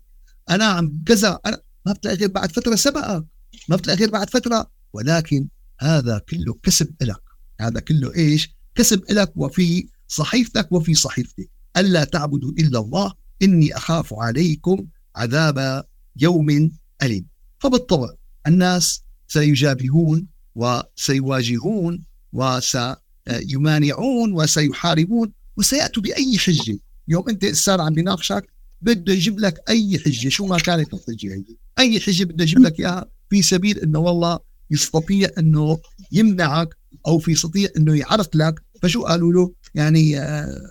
أنا 0.49 0.65
عم 0.65 1.03
كذا 1.05 1.39
أنا 1.45 1.61
ما 1.85 1.93
بتلاقي 1.93 2.17
غير 2.17 2.29
بعد 2.29 2.51
فترة 2.51 2.75
سبقك 2.75 3.25
ما 3.69 3.75
بتلاقي 3.75 3.99
غير 3.99 4.09
بعد 4.09 4.29
فترة. 4.29 4.71
ولكن 4.93 5.47
هذا 5.79 6.21
كله 6.29 6.53
كسب 6.63 6.95
لك 7.01 7.21
هذا 7.59 7.79
كله 7.79 8.15
إيش؟ 8.15 8.55
كسب 8.75 9.03
لك 9.09 9.33
وفي 9.35 9.89
صحيفتك 10.07 10.71
وفي 10.71 10.93
صحيفتي. 10.93 11.49
ألا 11.77 12.03
تعبدوا 12.03 12.51
إلا 12.51 12.79
الله 12.79 13.13
إني 13.41 13.77
أخاف 13.77 14.13
عليكم 14.13 14.87
عذاب 15.15 15.85
يوم 16.15 16.71
أليم. 17.03 17.27
فبالطبع 17.59 18.09
الناس 18.47 19.01
سيجابهون 19.27 20.27
وسيواجهون 20.55 22.03
وسيمانعون 22.33 24.33
وسيحاربون 24.33 25.31
وسيأتوا 25.57 26.03
بأي 26.03 26.37
حجة. 26.37 26.79
يوم 27.07 27.29
أنت 27.29 27.43
إنسان 27.43 27.79
عم 27.79 27.93
بيناقشك 27.93 28.49
بده 28.81 29.13
يجيب 29.13 29.39
لك 29.39 29.59
أي 29.69 29.99
حجة. 29.99 30.29
شو 30.29 30.45
ما 30.45 30.57
كانت 30.57 30.93
الحجة 30.93 31.33
هي 31.33 31.43
أي 31.79 31.99
حجة 31.99 32.23
بده 32.23 32.43
يجيب 32.43 32.59
لك 32.59 32.79
إياها 32.79 33.05
في 33.29 33.41
سبيل 33.41 33.79
أنه 33.79 33.99
والله 33.99 34.39
يستطيع 34.71 35.29
أنه 35.37 35.79
يمنعك 36.11 36.77
أو 37.07 37.19
في 37.19 37.31
يستطيع 37.31 37.69
أنه 37.77 37.95
يعرقلك 37.95 38.63
فشو 38.81 39.03
قالوا 39.03 39.33
له؟ 39.33 39.53
يعني 39.75 40.19
آه، 40.19 40.61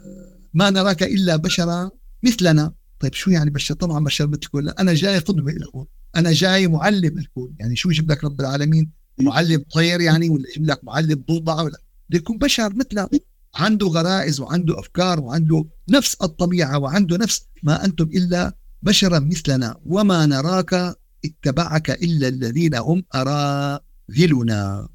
ما 0.54 0.70
نراك 0.70 1.02
إلا 1.02 1.36
بشرا 1.36 1.90
مثلنا. 2.22 2.72
طيب 3.00 3.14
شو 3.14 3.30
يعني 3.30 3.50
بشر؟ 3.50 3.74
طبعا 3.74 4.04
بشر 4.04 4.26
مثلكم. 4.26 4.68
أنا 4.78 4.94
جاي 4.94 5.18
قدوة 5.18 5.52
لكم. 5.52 5.84
أنا 6.16 6.32
جاي 6.32 6.68
معلم 6.68 7.18
لكم 7.18 7.54
يعني 7.58 7.76
شو 7.76 7.90
يجيب 7.90 8.10
لك 8.10 8.24
رب 8.24 8.40
العالمين؟ 8.40 8.90
معلم 9.20 9.64
طير 9.74 10.00
يعني 10.00 10.30
ولا 10.30 10.48
يجيب 10.50 10.66
لك 10.66 10.84
معلم 10.84 11.24
ضفدع 11.30 11.62
ولا؟ 11.62 11.78
يكون 12.10 12.38
بشر 12.38 12.74
مثله. 12.74 13.08
عنده 13.54 13.86
غرائز 13.86 14.40
وعنده 14.40 14.80
أفكار 14.80 15.20
وعنده 15.20 15.64
نفس 15.88 16.16
الطبيعة 16.22 16.78
وعنده 16.78 17.16
نفس 17.16 17.46
ما 17.62 17.84
أنتم 17.84 18.04
إلا 18.04 18.56
بشرا 18.82 19.18
مثلنا. 19.18 19.76
وما 19.86 20.26
نراك 20.26 20.96
اتبعك 21.24 21.90
إلا 21.90 22.28
الذين 22.28 22.74
هم 22.74 23.04
أراذلنا. 23.14 24.88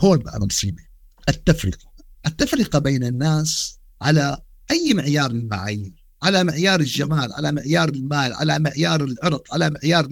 هون 0.00 0.18
بقى 0.18 0.40
مصيبة. 0.40 0.82
التفرقة. 1.28 1.94
التفرقة 2.26 2.78
بين 2.78 3.04
الناس 3.04 3.78
على 4.02 4.38
أي 4.70 4.94
معيار 4.94 5.32
من 5.32 5.40
المعايير؟ 5.40 6.04
على 6.22 6.44
معيار 6.44 6.80
الجمال 6.80 7.32
على 7.32 7.52
معيار 7.52 7.88
المال 7.88 8.32
على 8.32 8.58
معيار 8.58 9.04
العرق 9.04 9.54
على 9.54 9.70
معيار 9.70 10.06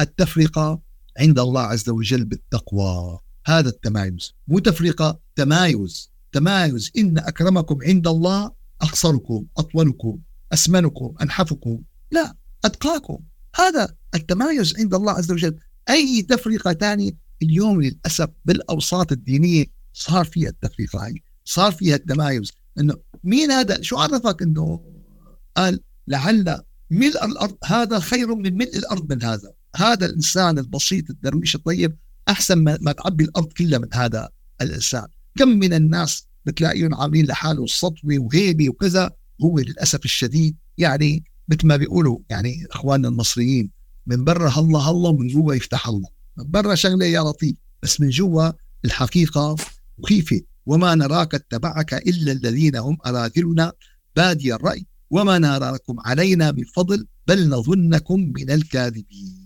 التفرقة 0.00 0.80
عند 1.18 1.38
الله 1.38 1.60
عز 1.60 1.88
وجل 1.88 2.24
بالتقوى. 2.24 3.18
هذا 3.46 3.68
التمايز. 3.68 4.34
مو 4.48 4.58
تفرقة 4.58 5.20
تمايز. 5.36 6.10
تمايز. 6.32 6.90
إن 6.98 7.18
أكرمكم 7.18 7.78
عند 7.82 8.08
الله 8.08 8.50
أقصركم 8.80 9.46
أطولكم 9.56 10.18
أسمنكم 10.52 11.14
أنحفكم. 11.22 11.82
لا 12.10 12.36
أتقاكم. 12.64 13.18
هذا 13.56 13.94
التمايز 14.14 14.74
عند 14.78 14.94
الله 14.94 15.12
عز 15.12 15.32
وجل. 15.32 15.58
أي 15.90 16.22
تفرقة 16.22 16.72
ثانية 16.72 17.12
اليوم 17.42 17.82
للأسف 17.82 18.28
بالأوساط 18.44 19.12
الدينية 19.12 19.66
صار 19.92 20.24
فيها 20.24 20.48
التفرقة 20.48 21.04
هاي. 21.04 21.22
صار 21.44 21.72
فيها 21.72 21.96
التمايز. 21.96 22.52
إنه 22.78 22.94
مين 23.24 23.50
هذا؟ 23.50 23.82
شو 23.82 23.96
عرفك 23.96 24.42
إنه؟ 24.42 24.80
قال 25.56 25.80
لعل 26.08 26.62
ملء 26.90 27.24
الأرض 27.24 27.56
هذا 27.64 27.98
خير 27.98 28.34
من 28.34 28.56
ملء 28.56 28.76
الأرض 28.76 29.12
من 29.12 29.22
هذا. 29.22 29.52
هذا 29.76 30.06
الإنسان 30.06 30.58
البسيط 30.58 31.10
الدرويش 31.10 31.54
الطيب 31.54 31.96
أحسن 32.28 32.58
ما, 32.58 32.92
تعبي 32.92 33.24
الأرض 33.24 33.52
كلها 33.52 33.78
من 33.78 33.88
هذا 33.94 34.28
الإنسان. 34.60 35.06
كم 35.38 35.48
من 35.48 35.72
الناس 35.72 36.26
بتلاقيهم 36.46 36.94
عاملين 36.94 37.26
لحاله 37.26 37.66
سطوة 37.66 38.18
وهيبة 38.18 38.68
وكذا 38.68 39.10
هو 39.42 39.58
للأسف 39.58 40.04
الشديد 40.04 40.56
يعني 40.78 41.24
مثل 41.48 41.66
ما 41.66 41.76
بيقولوا 41.76 42.18
يعني 42.30 42.66
إخواننا 42.70 43.08
المصريين 43.08 43.70
من 44.06 44.24
برا 44.24 44.48
هلا 44.48 44.78
هلا 44.78 45.08
ومن 45.08 45.26
جوا 45.26 45.54
يفتح 45.54 45.88
الله. 45.88 46.08
من 46.38 46.50
برا 46.50 46.74
شغلة 46.74 47.06
يا 47.06 47.20
لطيف 47.20 47.56
بس 47.82 48.00
من 48.00 48.08
جوا 48.08 48.50
الحقيقة 48.84 49.56
مخيفة. 49.98 50.40
وما 50.66 50.94
نراك 50.94 51.34
اتبعك 51.34 51.94
إلا 51.94 52.32
الذين 52.32 52.76
هم 52.76 52.98
أراذلنا. 53.06 53.72
بادي 54.16 54.54
الرأي 54.54 54.86
وما 55.10 55.38
نراكم 55.38 56.00
علينا 56.00 56.52
من 56.52 56.64
فضل 56.64 57.06
بل 57.26 57.48
نظنكم 57.48 58.32
من 58.36 58.50
الكاذبين. 58.50 59.43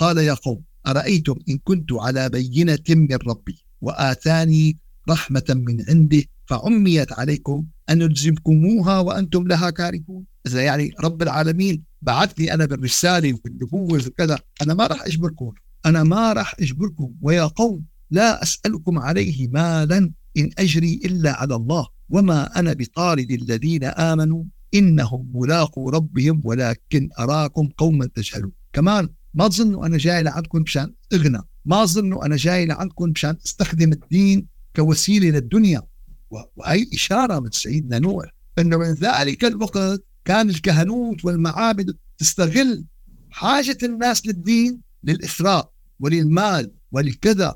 قال 0.00 0.18
يا 0.18 0.34
قوم 0.34 0.62
أرأيتم 0.86 1.34
إن 1.48 1.58
كنت 1.64 1.92
على 1.92 2.28
بينة 2.28 2.78
من 2.88 3.18
ربي 3.26 3.64
وآتاني 3.80 4.78
رحمة 5.08 5.44
من 5.48 5.84
عنده 5.88 6.22
فعميت 6.46 7.12
عليكم 7.12 7.66
أن 7.90 7.98
نلزمكموها 7.98 8.98
وأنتم 8.98 9.46
لها 9.48 9.70
كارهون. 9.70 10.24
إذا 10.46 10.62
يعني 10.62 10.90
رب 11.00 11.22
العالمين 11.22 11.84
بعثني 12.02 12.54
أنا 12.54 12.66
بالرسالة 12.66 13.32
وبالنبوة 13.32 14.06
وكذا 14.06 14.38
أنا 14.62 14.74
ما 14.74 14.86
راح 14.86 15.02
أجبركم 15.02 15.52
أنا 15.86 16.02
ما 16.02 16.32
راح 16.32 16.54
أجبركم. 16.60 17.14
ويا 17.22 17.44
قوم 17.44 17.84
لا 18.10 18.42
أسألكم 18.42 18.98
عليه 18.98 19.48
مالا 19.48 20.12
إن 20.36 20.50
أجري 20.58 21.00
إلا 21.04 21.32
على 21.40 21.54
الله 21.54 21.88
وما 22.08 22.58
أنا 22.58 22.72
بطارد 22.72 23.30
الذين 23.30 23.84
آمنوا 23.84 24.44
إنهم 24.74 25.30
ملاقوا 25.34 25.90
ربهم 25.90 26.40
ولكن 26.44 27.10
أراكم 27.18 27.68
قوما 27.78 28.06
تجهلون. 28.06 28.52
كمان 28.72 29.08
ما 29.34 29.48
تظنوا 29.48 29.86
أنا 29.86 29.96
جاي 29.98 30.22
لعندكم 30.22 30.62
مشان 30.62 30.94
أغنى. 31.12 31.42
ما 31.64 31.84
تظنوا 31.84 32.26
أنا 32.26 32.36
جاي 32.36 32.66
لعندكم 32.66 33.10
مشان 33.10 33.36
أستخدم 33.46 33.92
الدين 33.92 34.46
كوسيلة 34.76 35.28
للدنيا. 35.30 35.82
وهي 36.30 36.86
إشارة 36.94 37.40
من 37.40 37.50
سيدنا 37.50 37.98
نوح 37.98 38.34
إنه 38.58 38.76
من 38.76 38.92
ذلك 38.92 39.44
الوقت 39.44 40.04
كان 40.24 40.50
الكهنوت 40.50 41.24
والمعابد 41.24 41.96
تستغل 42.18 42.84
حاجة 43.30 43.78
الناس 43.82 44.26
للدين 44.26 44.80
للاثراء 45.04 45.72
وللمال 46.00 46.72
ولكذا 46.92 47.54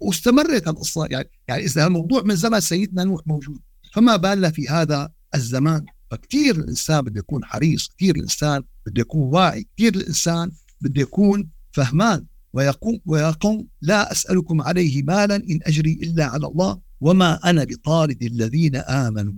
واستمرت 0.00 0.68
القصة. 0.68 1.06
يعني 1.10 1.30
يعني 1.48 1.64
إذا 1.64 1.86
الموضوع 1.86 2.22
من 2.22 2.36
زمن 2.36 2.60
سيدنا 2.60 3.04
نوح 3.04 3.20
موجود 3.26 3.60
فما 3.92 4.16
بالنا 4.16 4.50
في 4.50 4.68
هذا 4.68 5.08
الزمان. 5.34 5.84
فكثير 6.10 6.56
الإنسان 6.56 7.00
بده 7.00 7.18
يكون 7.18 7.44
حريص 7.44 7.88
كثير 7.88 8.16
الإنسان 8.16 8.62
بده 8.86 9.00
يكون 9.00 9.22
واعي 9.22 9.66
كثير 9.76 9.94
الإنسان 9.94 10.50
بده 10.84 11.02
يكون 11.02 11.48
فهمان 11.72 12.26
ويقوم 12.52 13.00
ويقوم 13.06 13.68
لا 13.80 14.12
أسألكم 14.12 14.62
عليه 14.62 15.02
مالا 15.02 15.36
إن 15.36 15.60
أجري 15.62 15.92
إلا 15.92 16.24
على 16.24 16.46
الله 16.46 16.80
وما 17.00 17.50
أنا 17.50 17.64
بطارد 17.64 18.22
الذين 18.22 18.76
آمنوا. 18.76 19.32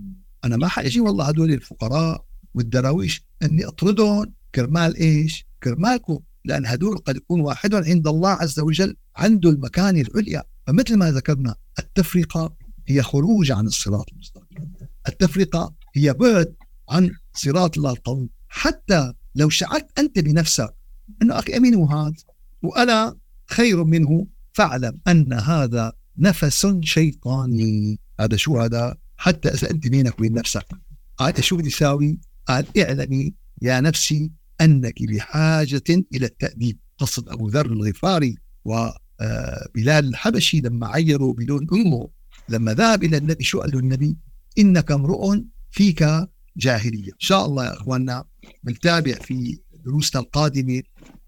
أنا 0.45 0.57
ما 0.57 0.67
حاجي 0.67 0.99
والله 0.99 1.25
هدول 1.25 1.51
الفقراء 1.51 2.25
والدراويش 2.53 3.21
أني 3.43 3.65
أطردهم. 3.65 4.33
كرمال 4.55 4.95
إيش؟ 4.95 5.45
كرمالكم. 5.63 6.19
لأن 6.45 6.65
هدول 6.65 6.97
قد 6.97 7.15
يكون 7.15 7.41
واحد 7.41 7.75
عند 7.75 8.07
الله 8.07 8.29
عز 8.29 8.59
وجل 8.59 8.95
عنده 9.15 9.49
المكان 9.49 9.97
العليا. 9.97 10.43
فمثل 10.67 10.95
ما 10.95 11.11
ذكرنا 11.11 11.55
التفرقة 11.79 12.53
هي 12.87 13.01
خروج 13.03 13.51
عن 13.51 13.67
الصراط 13.67 14.05
المستقيم. 14.13 14.73
التفرقة 15.07 15.73
هي 15.95 16.13
بعد 16.13 16.55
عن 16.89 17.11
صراط 17.33 17.77
الله 17.77 17.91
القوي 17.91 18.29
حتى 18.47 19.13
لو 19.35 19.49
شعرت 19.49 19.99
أنت 19.99 20.19
بنفسك 20.19 20.76
إنه 21.21 21.39
أخي 21.39 21.57
أمين 21.57 21.75
هذا 21.75 22.13
وأنا 22.63 23.15
خير 23.49 23.83
منه 23.83 24.27
فاعلم 24.53 24.99
أن 25.07 25.33
هذا 25.33 25.93
نفس 26.17 26.67
شيطاني. 26.81 27.99
هذا 28.19 28.35
شو 28.35 28.59
هذا؟ 28.59 28.97
حتى 29.17 29.49
اذا 29.49 29.71
انت 29.71 29.87
بينك 29.87 30.19
وبين 30.19 30.33
نفسك. 30.33 30.65
قال 31.17 31.43
شو 31.43 31.57
بدي 31.57 31.67
أساوي؟ 31.67 32.19
قال 32.47 32.65
اعلمي 32.79 33.33
يا 33.61 33.81
نفسي 33.81 34.31
أنك 34.61 35.03
بحاجة 35.03 35.83
إلى 35.89 36.25
التأديب. 36.25 36.79
قصه 36.97 37.23
أبو 37.27 37.47
ذر 37.47 37.65
الغفاري 37.65 38.35
وبلال 38.65 38.95
آه، 39.87 39.99
الحبشي 39.99 40.61
لما 40.61 40.87
عيروا 40.87 41.33
بدون 41.33 41.67
أمه 41.73 42.09
لما 42.49 42.73
ذهب 42.73 43.03
إلى 43.03 43.17
النبي 43.17 43.43
شو 43.43 43.61
قال 43.61 43.71
له 43.71 43.79
النبي؟ 43.79 44.17
إنك 44.59 44.91
امرؤ 44.91 45.35
فيك 45.71 46.05
جاهلية، 46.57 47.11
إن 47.11 47.19
شاء 47.19 47.45
الله 47.45 47.65
يا 47.65 47.73
إخواننا 47.73 48.25
بنتابع 48.63 49.13
في 49.13 49.59
دروسنا 49.85 50.21
القادمة 50.21 50.81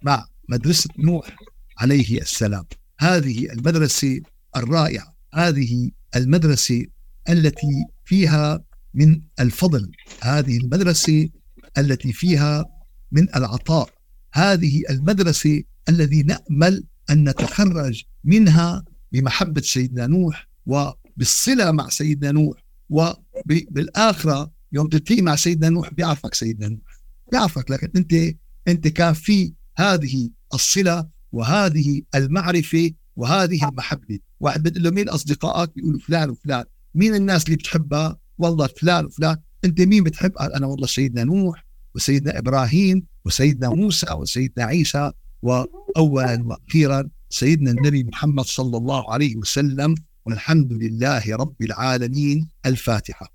مع 0.04 0.28
مدرسة 0.50 0.90
نوح 1.00 1.36
عليه 1.78 2.22
السلام. 2.22 2.66
هذه 3.00 3.52
المدرسة 3.52 4.22
الرائعة 4.56 5.16
هذه 5.34 5.92
المدرسة 6.16 6.86
التي 7.30 7.86
فيها 8.06 8.64
من 8.94 9.22
الفضل 9.40 9.92
هذه 10.22 10.58
المدرسة 10.58 11.30
التي 11.78 12.14
فيها 12.14 12.66
من 13.12 13.36
العطاء. 13.36 13.90
هذه 14.34 14.84
المدرسة 14.90 15.64
الذي 15.90 16.24
نأمل 16.24 16.84
أن 17.10 17.30
نتخرج 17.30 18.04
منها 18.24 18.84
بمحبة 19.12 19.62
سيدنا 19.62 20.08
نوح 20.08 20.48
وبالصلة 20.66 21.72
مع 21.72 21.90
سيدنا 21.90 22.32
نوح 22.32 22.64
وبالآخرة 22.90 24.52
يوم 24.72 24.88
تلتقي 24.88 25.22
مع 25.22 25.36
سيدنا 25.36 25.70
نوح 25.70 25.94
بيعرفك 25.94 26.34
سيدنا 26.34 26.68
نوح. 26.68 27.00
بيعرفك 27.32 27.72
لكن 27.72 27.90
أنت 27.96 28.36
أنت 28.68 28.88
كان 28.88 29.14
في 29.14 29.54
هذه 29.80 30.30
الصلة 30.54 31.08
وهذه 31.32 32.02
المعرفة 32.16 32.92
وهذه 33.16 33.70
المحبة. 33.70 34.20
واحد 34.40 34.64
بتقول 34.64 34.84
له 34.84 34.90
مين 34.92 35.10
أصدقائك؟ 35.10 35.76
بيقولوا 35.76 36.00
فلان 36.00 36.30
وفلان. 36.30 36.64
مين 36.96 37.16
الناس 37.16 37.46
اللي 37.46 37.56
بتحبها؟ 37.56 38.18
والله 38.38 38.68
فلان 38.68 39.06
وفلان. 39.06 39.38
أنت 39.66 39.82
مين 39.82 40.04
بتحب؟ 40.04 40.32
قال 40.32 40.54
أنا 40.54 40.68
والله 40.68 40.88
سيدنا 40.88 41.24
نوح 41.24 41.66
وسيدنا 41.96 42.38
إبراهيم 42.38 43.04
وسيدنا 43.26 43.70
موسى 43.70 44.14
وسيدنا 44.14 44.66
عيسى 44.66 45.12
واولا 45.42 46.44
وأخيرا 46.46 47.10
سيدنا 47.30 47.72
النبي 47.72 48.04
محمد 48.04 48.46
صلى 48.46 48.78
الله 48.78 49.14
عليه 49.14 49.36
وسلم 49.36 49.96
والحمد 50.26 50.74
لله 50.74 51.36
رب 51.36 51.62
العالمين. 51.62 52.50
الفاتحة. 52.66 53.34